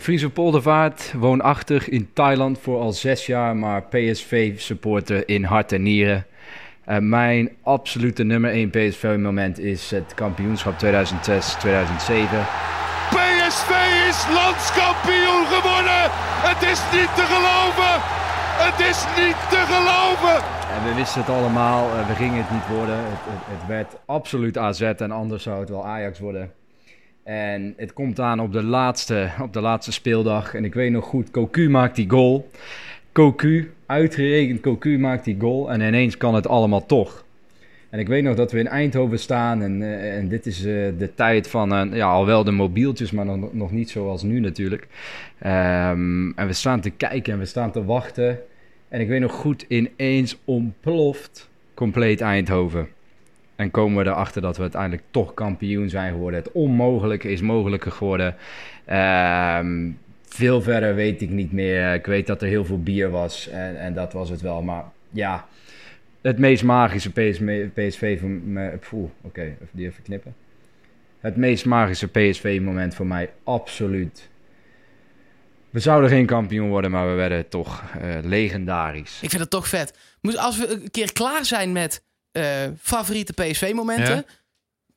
Friese 0.00 0.30
Poldervaart, 0.30 1.12
woonachtig 1.12 1.88
in 1.88 2.10
Thailand 2.12 2.58
voor 2.58 2.80
al 2.80 2.92
zes 2.92 3.26
jaar, 3.26 3.56
maar 3.56 3.82
PSV-supporter 3.82 5.28
in 5.28 5.44
hart 5.44 5.72
en 5.72 5.82
nieren. 5.82 6.26
Eh, 6.84 6.98
mijn 6.98 7.50
absolute 7.62 8.22
nummer 8.22 8.50
1 8.52 8.70
PSV-moment 8.70 9.58
is 9.58 9.90
het 9.90 10.14
kampioenschap 10.14 10.78
2006-2007. 10.78 12.46
Is 14.10 14.26
landskampioen 14.40 15.44
geworden. 15.54 16.02
Het 16.48 16.62
is 16.72 16.80
niet 16.98 17.12
te 17.18 17.24
geloven. 17.34 17.92
Het 18.64 18.78
is 18.90 19.04
niet 19.22 19.40
te 19.50 19.62
geloven. 19.72 20.36
En 20.74 20.84
we 20.88 20.94
wisten 20.94 21.20
het 21.20 21.30
allemaal, 21.30 21.90
eh, 21.90 22.08
we 22.08 22.14
gingen 22.14 22.36
het 22.36 22.50
niet 22.50 22.76
worden. 22.76 22.96
Het, 22.96 23.06
het, 23.06 23.58
het 23.58 23.66
werd 23.66 23.96
absoluut 24.06 24.58
AZ 24.58 24.80
en 24.80 25.10
anders 25.10 25.42
zou 25.42 25.60
het 25.60 25.68
wel 25.68 25.86
Ajax 25.86 26.18
worden. 26.18 26.52
En 27.24 27.74
het 27.76 27.92
komt 27.92 28.20
aan 28.20 28.40
op 28.40 28.52
de 28.52 28.62
laatste, 28.62 29.30
op 29.42 29.52
de 29.52 29.60
laatste 29.60 29.92
speeldag. 29.92 30.54
En 30.54 30.64
ik 30.64 30.74
weet 30.74 30.92
nog 30.92 31.04
goed, 31.04 31.30
Cocu 31.30 31.70
maakt 31.70 31.96
die 31.96 32.10
goal. 32.10 32.50
Cocu, 33.12 33.72
uitgerekend 33.86 34.60
Cocu 34.60 34.98
maakt 34.98 35.24
die 35.24 35.36
goal. 35.40 35.70
En 35.70 35.80
ineens 35.80 36.16
kan 36.16 36.34
het 36.34 36.48
allemaal 36.48 36.86
toch. 36.86 37.23
En 37.94 38.00
ik 38.00 38.08
weet 38.08 38.22
nog 38.22 38.36
dat 38.36 38.52
we 38.52 38.58
in 38.58 38.68
Eindhoven 38.68 39.18
staan. 39.18 39.62
En, 39.62 39.82
eh, 39.82 40.16
en 40.16 40.28
dit 40.28 40.46
is 40.46 40.64
eh, 40.64 40.88
de 40.98 41.10
tijd 41.14 41.48
van 41.48 41.74
eh, 41.74 41.96
ja, 41.96 42.06
al 42.06 42.26
wel 42.26 42.44
de 42.44 42.50
mobieltjes, 42.50 43.10
maar 43.10 43.24
nog, 43.24 43.52
nog 43.52 43.70
niet 43.70 43.90
zoals 43.90 44.22
nu 44.22 44.40
natuurlijk. 44.40 44.86
Ehm, 45.38 46.30
en 46.30 46.46
we 46.46 46.52
staan 46.52 46.80
te 46.80 46.90
kijken 46.90 47.32
en 47.32 47.38
we 47.38 47.44
staan 47.44 47.72
te 47.72 47.84
wachten. 47.84 48.38
En 48.88 49.00
ik 49.00 49.08
weet 49.08 49.20
nog 49.20 49.32
goed, 49.32 49.64
ineens 49.68 50.36
ontploft 50.44 51.48
compleet 51.74 52.20
Eindhoven. 52.20 52.88
En 53.56 53.70
komen 53.70 54.04
we 54.04 54.10
erachter 54.10 54.42
dat 54.42 54.56
we 54.56 54.62
uiteindelijk 54.62 55.02
toch 55.10 55.34
kampioen 55.34 55.88
zijn 55.88 56.12
geworden. 56.12 56.40
Het 56.40 56.52
onmogelijke 56.52 57.30
is 57.30 57.40
mogelijker 57.40 57.92
geworden. 57.92 58.34
Ehm, 58.84 59.90
veel 60.28 60.62
verder 60.62 60.94
weet 60.94 61.22
ik 61.22 61.30
niet 61.30 61.52
meer. 61.52 61.94
Ik 61.94 62.06
weet 62.06 62.26
dat 62.26 62.42
er 62.42 62.48
heel 62.48 62.64
veel 62.64 62.82
bier 62.82 63.10
was 63.10 63.48
en, 63.48 63.80
en 63.80 63.94
dat 63.94 64.12
was 64.12 64.30
het 64.30 64.40
wel. 64.40 64.62
Maar 64.62 64.84
ja, 65.10 65.46
het 66.28 66.38
meest 66.38 66.62
magische 66.62 67.10
PSV, 67.10 67.68
PSV 67.68 68.20
van 68.20 68.52
me. 68.52 68.78
Oké, 69.22 69.42
even 69.42 69.68
die 69.70 69.86
even 69.86 70.02
knippen. 70.02 70.34
Het 71.20 71.36
meest 71.36 71.64
magische 71.64 72.08
PSV-moment 72.08 72.94
voor 72.94 73.06
mij, 73.06 73.32
absoluut. 73.44 74.28
We 75.70 75.80
zouden 75.80 76.10
geen 76.10 76.26
kampioen 76.26 76.68
worden, 76.68 76.90
maar 76.90 77.08
we 77.08 77.14
werden 77.14 77.48
toch 77.48 77.82
eh, 78.00 78.16
legendarisch. 78.22 79.18
Ik 79.20 79.30
vind 79.30 79.42
het 79.42 79.50
toch 79.50 79.68
vet. 79.68 79.98
Moet, 80.20 80.36
als 80.36 80.58
we 80.58 80.68
een 80.68 80.90
keer 80.90 81.12
klaar 81.12 81.44
zijn 81.44 81.72
met 81.72 82.02
eh, 82.32 82.44
favoriete 82.80 83.32
PSV-momenten... 83.32 84.14
Ja. 84.14 84.24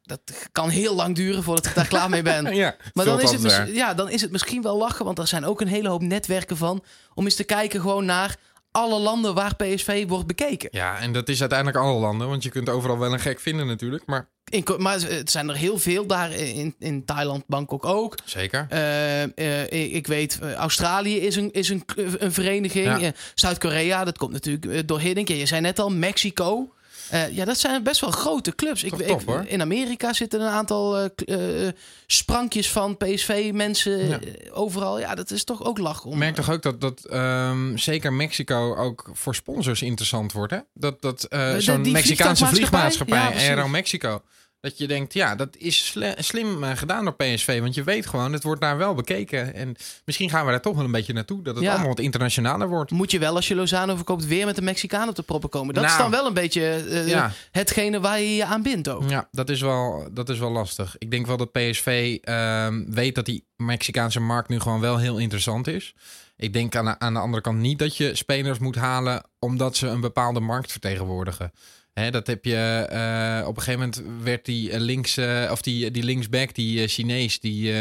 Dat 0.01 0.47
kan 0.51 0.69
heel 0.69 0.95
lang 0.95 1.15
duren 1.15 1.43
voordat 1.43 1.65
ik 1.65 1.75
daar 1.75 1.87
klaar 1.87 2.09
mee 2.09 2.21
ben. 2.21 2.55
Ja, 2.55 2.75
Maar 2.93 3.05
dan 3.05 3.21
is, 3.21 3.31
het 3.31 3.69
ja, 3.73 3.93
dan 3.93 4.09
is 4.09 4.21
het 4.21 4.31
misschien 4.31 4.61
wel 4.61 4.77
lachen, 4.77 5.05
want 5.05 5.19
er 5.19 5.27
zijn 5.27 5.45
ook 5.45 5.61
een 5.61 5.67
hele 5.67 5.89
hoop 5.89 6.01
netwerken 6.01 6.57
van. 6.57 6.83
Om 7.13 7.23
eens 7.23 7.35
te 7.35 7.43
kijken 7.43 7.81
gewoon 7.81 8.05
naar 8.05 8.35
alle 8.77 8.99
landen 8.99 9.33
waar 9.33 9.55
PSV 9.55 10.07
wordt 10.07 10.27
bekeken. 10.27 10.69
Ja, 10.71 10.99
en 10.99 11.11
dat 11.11 11.29
is 11.29 11.39
uiteindelijk 11.39 11.79
alle 11.79 11.99
landen, 11.99 12.27
want 12.27 12.43
je 12.43 12.49
kunt 12.49 12.69
overal 12.69 12.99
wel 12.99 13.13
een 13.13 13.19
gek 13.19 13.39
vinden 13.39 13.67
natuurlijk. 13.67 14.05
Maar 14.05 14.27
In, 14.49 14.65
maar 14.77 14.99
het 14.99 15.31
zijn 15.31 15.49
er 15.49 15.55
heel 15.55 15.77
veel 15.77 16.05
daar 16.05 16.31
in, 16.31 16.75
in 16.79 17.05
Thailand, 17.05 17.43
Bangkok 17.47 17.85
ook. 17.85 18.17
zeker. 18.25 18.65
Eh, 18.69 19.23
eh, 19.23 19.93
ik 19.95 20.07
weet, 20.07 20.39
eh, 20.41 20.53
Australië 20.53 21.17
is 21.17 21.35
een, 21.35 21.51
is 21.51 21.69
een, 21.69 21.83
een 22.17 22.33
vereniging. 22.33 22.99
Ja. 22.99 23.11
Zuid-Korea, 23.35 24.03
dat 24.03 24.17
komt 24.17 24.31
natuurlijk 24.31 24.87
door 24.87 24.99
Hiddink. 24.99 25.27
Je 25.27 25.45
zei 25.45 25.61
net 25.61 25.79
al, 25.79 25.89
Mexico. 25.89 26.71
Eh, 27.09 27.35
ja, 27.35 27.45
dat 27.45 27.57
zijn 27.59 27.83
best 27.83 28.01
wel 28.01 28.11
grote 28.11 28.55
clubs. 28.55 28.83
Ik, 28.83 28.89
Toch 28.89 29.21
ik- 29.21 29.49
in 29.49 29.61
Amerika 29.61 30.13
zitten 30.13 30.41
een 30.41 30.47
aantal 30.47 30.97
eh, 30.97 31.67
eh, 31.67 31.73
sprankjes 32.07 32.69
van 32.71 32.97
PSV-mensen 32.97 34.07
Ja. 34.07 34.19
overal. 34.51 34.99
Ja, 34.99 35.15
dat 35.15 35.31
is 35.31 35.43
toch 35.43 35.63
ook 35.63 35.77
lachen. 35.77 36.05
Ik 36.05 36.11
Om, 36.11 36.17
merk 36.17 36.35
toch 36.35 36.51
ook 36.51 36.61
dat, 36.61 36.81
dat 36.81 37.05
ehm, 37.05 37.77
zeker 37.77 38.13
Mexico 38.13 38.75
ook 38.75 39.09
voor 39.13 39.35
sponsors 39.35 39.81
interessant 39.81 40.31
wordt. 40.31 40.51
Hè? 40.53 40.59
Dat, 40.73 41.01
dat 41.01 41.27
zo'n 41.57 41.91
Mexicaanse 41.91 42.45
vliegmaatschappij, 42.45 43.17
Ja, 43.19 43.29
precies. 43.29 43.47
Aero 43.49 43.67
Mexico. 43.67 44.21
Dat 44.59 44.77
je 44.77 44.87
denkt, 44.87 45.13
ja, 45.13 45.35
dat 45.35 45.55
is 45.57 45.95
slim 46.17 46.63
eh, 46.63 46.77
gedaan 46.77 47.03
door 47.03 47.15
PSV. 47.15 47.59
Want 47.61 47.75
je 47.75 47.83
weet 47.83 48.05
gewoon, 48.05 48.33
het 48.33 48.43
wordt 48.43 48.61
daar 48.61 48.77
wel 48.77 48.93
bekeken. 48.93 49.53
En 49.53 49.75
misschien 50.05 50.29
gaan 50.29 50.45
we 50.45 50.51
daar 50.51 50.61
toch 50.61 50.75
wel 50.75 50.85
een 50.85 50.91
beetje 50.91 51.13
naartoe. 51.13 51.41
Dat 51.43 51.55
het 51.55 51.63
Ja. 51.63 51.69
allemaal 51.69 51.87
wat 51.87 51.99
internationaler 51.99 52.67
wordt. 52.67 52.91
Moet 52.91 53.11
je 53.11 53.19
wel, 53.19 53.35
als 53.35 53.47
je 53.47 53.55
Lozano 53.55 53.95
verkoopt, 53.95 54.25
weer 54.25 54.45
met 54.45 54.55
de 54.55 54.61
Mexicaan 54.61 55.09
op 55.09 55.15
de 55.15 55.21
proppen 55.21 55.49
komen. 55.49 55.73
Dat 55.73 55.83
is 55.83 55.89
Nou. 55.89 56.01
dan 56.01 56.11
wel 56.11 56.25
een 56.27 56.33
beetje 56.33 56.69
eh, 56.89 57.07
Ja. 57.07 57.31
hetgene 57.51 57.99
waar 57.99 58.19
je 58.19 58.35
je 58.35 58.45
aan 58.45 58.61
bindt 58.61 58.89
ook. 58.89 59.09
Ja, 59.09 59.27
dat 59.31 59.49
is, 59.49 59.61
wel, 59.61 60.07
dat 60.11 60.29
is 60.29 60.39
wel 60.39 60.51
lastig. 60.51 60.95
Ik 60.97 61.11
denk 61.11 61.25
wel 61.25 61.37
dat 61.37 61.51
PSV 61.51 62.17
ehm, 62.21 62.83
weet 62.87 63.15
dat 63.15 63.25
die 63.25 63.45
Mexicaanse 63.55 64.19
markt 64.19 64.49
nu 64.49 64.59
gewoon 64.59 64.79
wel 64.79 64.97
heel 64.97 65.17
interessant 65.17 65.67
is. 65.67 65.93
Ik 66.37 66.53
denk 66.53 66.75
aan 66.75 66.85
de, 66.85 66.99
aan 66.99 67.13
de 67.13 67.19
andere 67.19 67.41
kant 67.41 67.57
niet 67.59 67.79
dat 67.79 67.97
je 67.97 68.15
spelers 68.15 68.59
moet 68.59 68.75
halen 68.75 69.23
omdat 69.39 69.75
ze 69.75 69.87
een 69.87 70.01
bepaalde 70.01 70.39
markt 70.39 70.71
vertegenwoordigen. 70.71 71.51
Hè, 71.99 72.11
dat 72.11 72.27
heb 72.27 72.45
je 72.45 72.85
eh, 72.89 73.47
op 73.47 73.57
een 73.57 73.63
gegeven 73.63 73.79
moment 73.79 74.23
werd 74.23 74.45
die 74.45 74.71
eh, 74.71 74.79
links 74.79 75.17
of 75.51 75.61
die, 75.61 75.91
die 75.91 76.03
linksback, 76.03 76.55
die 76.55 76.81
eh, 76.81 76.87
Chinees, 76.87 77.39
die 77.39 77.73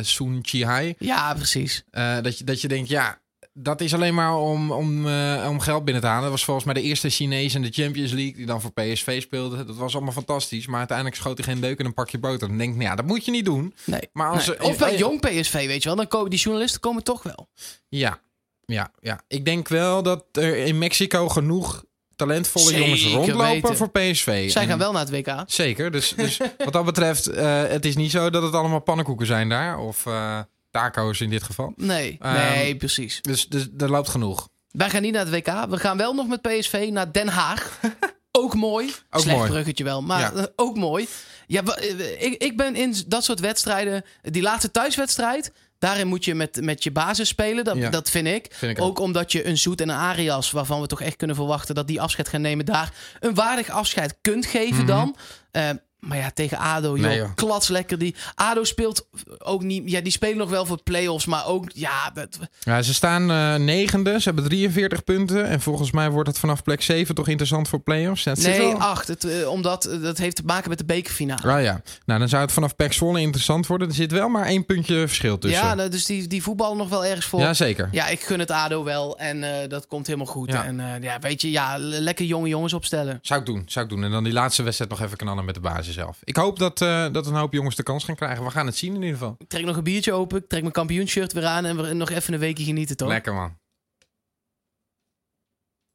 Sun 0.00 0.38
Chihai. 0.42 0.94
Ja, 0.98 1.34
precies. 1.34 1.84
Dat, 2.22 2.38
je, 2.38 2.44
dat 2.44 2.60
je 2.60 2.68
denkt, 2.68 2.88
ja, 2.88 3.20
dat 3.52 3.80
is 3.80 3.94
alleen 3.94 4.14
maar 4.14 4.36
om, 4.36 4.72
om, 4.72 5.06
om 5.46 5.60
geld 5.60 5.84
binnen 5.84 6.02
te 6.02 6.08
halen. 6.08 6.22
Dat 6.22 6.30
was 6.30 6.44
volgens 6.44 6.66
mij 6.66 6.74
de 6.74 6.82
eerste 6.82 7.08
Chinees 7.08 7.54
in 7.54 7.62
de 7.62 7.70
Champions 7.70 8.12
League 8.12 8.34
die 8.34 8.46
dan 8.46 8.60
voor 8.60 8.72
PSV 8.72 9.22
speelde. 9.22 9.64
Dat 9.64 9.76
was 9.76 9.94
allemaal 9.94 10.12
fantastisch. 10.12 10.66
Maar 10.66 10.78
uiteindelijk 10.78 11.16
schoot 11.16 11.38
hij 11.38 11.46
geen 11.46 11.60
deuk 11.60 11.78
in 11.78 11.84
een 11.84 11.94
pakje 11.94 12.18
boter. 12.18 12.48
Dan 12.48 12.58
denk 12.58 12.70
ik, 12.70 12.76
nou 12.76 12.88
ja, 12.88 12.96
dat 12.96 13.06
moet 13.06 13.24
je 13.24 13.30
niet 13.30 13.44
doen. 13.44 13.74
Nee. 13.84 14.08
Maar 14.12 14.30
als 14.30 14.46
Nee. 14.46 14.62
Of 14.62 14.78
bij 14.78 14.96
jong 14.96 15.20
PSV, 15.20 15.66
weet 15.66 15.82
je 15.82 15.88
wel. 15.88 15.96
Dan 15.96 16.08
komen 16.08 16.30
die 16.30 16.38
journalisten 16.38 16.80
komen 16.80 17.02
toch 17.02 17.22
wel. 17.22 17.48
Ja, 17.88 18.20
ja, 18.64 18.92
ja. 19.00 19.20
Ik 19.28 19.44
denk 19.44 19.68
wel 19.68 20.02
dat 20.02 20.24
er 20.32 20.56
in 20.56 20.78
Mexico 20.78 21.28
genoeg 21.28 21.84
talentvolle 22.26 22.64
Zeker 22.64 22.82
jongens 22.82 23.04
rondlopen 23.04 23.52
weten. 23.52 23.76
voor 23.76 23.90
PSV. 23.90 24.50
Zij 24.50 24.62
En- 24.62 24.68
gaan 24.68 24.78
wel 24.78 24.92
naar 24.92 25.06
het 25.06 25.10
WK. 25.10 25.34
Zeker. 25.46 25.90
Dus, 25.90 26.08
dus 26.16 26.40
wat 26.64 26.72
dat 26.72 26.84
betreft, 26.84 27.26
eh, 27.26 27.62
het 27.66 27.84
is 27.84 27.96
niet 27.96 28.10
zo 28.10 28.30
dat 28.30 28.42
het 28.42 28.54
allemaal 28.54 28.80
pannenkoeken 28.80 29.26
zijn 29.26 29.48
daar. 29.48 29.78
Of 29.78 30.06
eh, 30.06 30.38
taco's 30.70 31.20
in 31.20 31.30
dit 31.30 31.42
geval. 31.42 31.72
Nee, 31.76 32.16
Ehm, 32.20 32.34
nee, 32.34 32.76
precies. 32.76 33.18
Dus, 33.22 33.48
dus 33.48 33.66
er 33.78 33.90
loopt 33.90 34.08
genoeg. 34.08 34.48
Wij 34.70 34.90
gaan 34.90 35.02
niet 35.02 35.12
naar 35.12 35.26
het 35.26 35.34
WK. 35.34 35.66
We 35.70 35.78
gaan 35.78 35.96
wel 35.96 36.14
nog 36.14 36.28
met 36.28 36.42
PSV 36.42 36.88
naar 36.92 37.12
Den 37.12 37.28
Haag. 37.28 37.78
ook 38.40 38.54
mooi. 38.54 38.94
Ook 39.10 39.20
Slecht 39.22 39.36
mooi. 39.36 39.50
bruggetje 39.50 39.84
wel, 39.84 40.02
maar 40.02 40.36
Ja. 40.36 40.48
ook 40.56 40.76
mooi. 40.76 41.08
Ja, 41.46 41.62
eh, 41.64 42.22
ik, 42.22 42.42
ik 42.42 42.56
ben 42.56 42.76
in 42.76 42.94
dat 43.06 43.24
soort 43.24 43.40
wedstrijden... 43.40 44.04
Die 44.22 44.42
laatste 44.42 44.70
thuiswedstrijd... 44.70 45.52
Daarin 45.80 46.06
moet 46.06 46.24
je 46.24 46.34
met, 46.34 46.60
met 46.62 46.82
je 46.84 46.90
basis 46.90 47.28
spelen. 47.28 47.64
Dat, 47.64 47.76
Ja. 47.76 47.90
dat 47.90 48.10
vind 48.10 48.26
ik. 48.26 48.46
Vind 48.50 48.72
ik 48.78 48.82
ook. 48.82 48.88
ook. 48.88 48.98
omdat 48.98 49.32
je 49.32 49.46
een 49.46 49.58
Zoet 49.58 49.80
en 49.80 49.88
een 49.88 49.96
Arias... 49.96 50.50
waarvan 50.50 50.80
we 50.80 50.86
toch 50.86 51.00
echt 51.00 51.16
kunnen 51.16 51.36
verwachten 51.36 51.74
dat 51.74 51.86
die 51.86 52.00
afscheid 52.00 52.28
gaan 52.28 52.40
nemen... 52.40 52.64
daar 52.64 52.92
een 53.20 53.34
waardig 53.34 53.68
afscheid 53.68 54.14
kunt 54.20 54.46
geven 54.46 54.86
dan. 54.86 55.16
Eh, 55.50 55.70
maar 56.00 56.16
ja, 56.18 56.30
tegen 56.34 56.58
ADO, 56.58 56.96
joh. 56.96 57.06
Nee, 57.06 57.16
joh. 57.18 57.34
klats 57.34 57.68
lekker. 57.68 57.98
Die, 57.98 58.14
ADO 58.34 58.64
speelt 58.64 59.06
ook 59.38 59.62
niet... 59.62 59.90
Ja, 59.90 60.00
die 60.00 60.12
spelen 60.12 60.36
nog 60.36 60.50
wel 60.50 60.66
voor 60.66 60.82
play-offs, 60.82 61.26
maar 61.26 61.46
ook... 61.46 61.70
Ja, 61.74 62.10
dat, 62.14 62.38
Ja, 62.60 62.82
ze 62.82 62.94
staan 62.94 63.30
eh, 63.30 63.54
negende. 63.54 64.12
Ze 64.20 64.24
hebben 64.24 64.44
43 64.44 65.04
punten. 65.04 65.46
En 65.46 65.60
volgens 65.60 65.90
mij 65.90 66.10
wordt 66.10 66.28
het 66.28 66.38
vanaf 66.38 66.62
plek 66.62 66.82
7 66.82 67.14
toch 67.14 67.28
interessant 67.28 67.68
voor 67.68 67.80
play-offs. 67.80 68.24
Nee, 68.24 68.58
wel- 68.58 68.74
acht. 68.78 69.08
Het, 69.08 69.24
eh, 69.24 69.48
omdat 69.48 69.84
eh, 69.84 70.02
dat 70.02 70.18
heeft 70.18 70.36
te 70.36 70.42
maken 70.44 70.68
met 70.68 70.78
de 70.78 70.84
bekerfinale. 70.84 71.52
Ah 71.52 71.62
ja, 71.62 71.82
nou 72.04 72.18
dan 72.18 72.28
zou 72.28 72.42
het 72.42 72.52
vanaf 72.52 72.76
Pek 72.76 72.92
Zwolle 72.92 73.20
interessant 73.20 73.66
worden. 73.66 73.88
Er 73.88 73.94
zit 73.94 74.12
wel 74.12 74.28
maar 74.28 74.46
één 74.46 74.66
puntje 74.66 74.98
verschil 75.06 75.38
tussen. 75.38 75.60
Ja, 75.60 75.74
nou, 75.74 75.88
dus 75.88 76.04
die, 76.04 76.26
die 76.26 76.42
voetballen 76.42 76.76
nog 76.76 76.88
wel 76.88 77.04
ergens 77.04 77.26
voor. 77.26 77.40
Ja, 77.40 77.54
zeker. 77.54 77.88
Ja, 77.92 78.08
ik 78.08 78.20
gun 78.20 78.38
het 78.38 78.50
ADO 78.50 78.84
wel 78.84 79.18
en 79.18 79.68
dat 79.68 79.86
komt 79.86 80.06
helemaal 80.06 80.26
goed. 80.26 80.50
Ja. 80.50 80.64
En 80.64 81.02
ja, 81.02 81.18
weet 81.18 81.40
je, 81.42 81.50
ja, 81.50 81.78
le- 81.78 81.98
lekker 81.98 82.24
jonge 82.24 82.48
jongens 82.48 82.72
opstellen. 82.72 83.18
Zou 83.22 83.40
ik 83.40 83.46
doen, 83.46 83.62
zou 83.66 83.84
ik 83.84 83.90
doen. 83.90 84.04
En 84.04 84.10
dan 84.10 84.24
die 84.24 84.32
laatste 84.32 84.62
wedstrijd 84.62 84.90
nog 84.90 85.00
even 85.00 85.16
knallen 85.16 85.44
met 85.44 85.54
de 85.54 85.60
basis 85.60 85.89
zelf. 85.92 86.18
Ik 86.24 86.36
hoop 86.36 86.58
dat, 86.58 86.80
eh, 86.80 87.06
dat 87.12 87.26
een 87.26 87.34
hoop 87.34 87.52
jongens 87.52 87.76
de 87.76 87.82
kans 87.82 88.04
gaan 88.04 88.14
krijgen. 88.14 88.44
We 88.44 88.50
gaan 88.50 88.66
het 88.66 88.76
zien 88.76 88.94
in 88.94 89.02
ieder 89.02 89.18
geval. 89.18 89.34
Ik 89.38 89.48
trek 89.48 89.64
nog 89.64 89.76
een 89.76 89.82
biertje 89.82 90.12
open, 90.12 90.38
ik 90.38 90.48
trek 90.48 90.60
mijn 90.60 90.72
kampioenshirt 90.72 91.32
weer 91.32 91.44
aan 91.46 91.64
en 91.64 91.76
we 91.76 91.94
nog 91.94 92.10
even 92.10 92.34
een 92.34 92.40
weekje 92.40 92.64
genieten, 92.64 92.96
toch? 92.96 93.08
Lekker 93.08 93.34
man. 93.34 93.58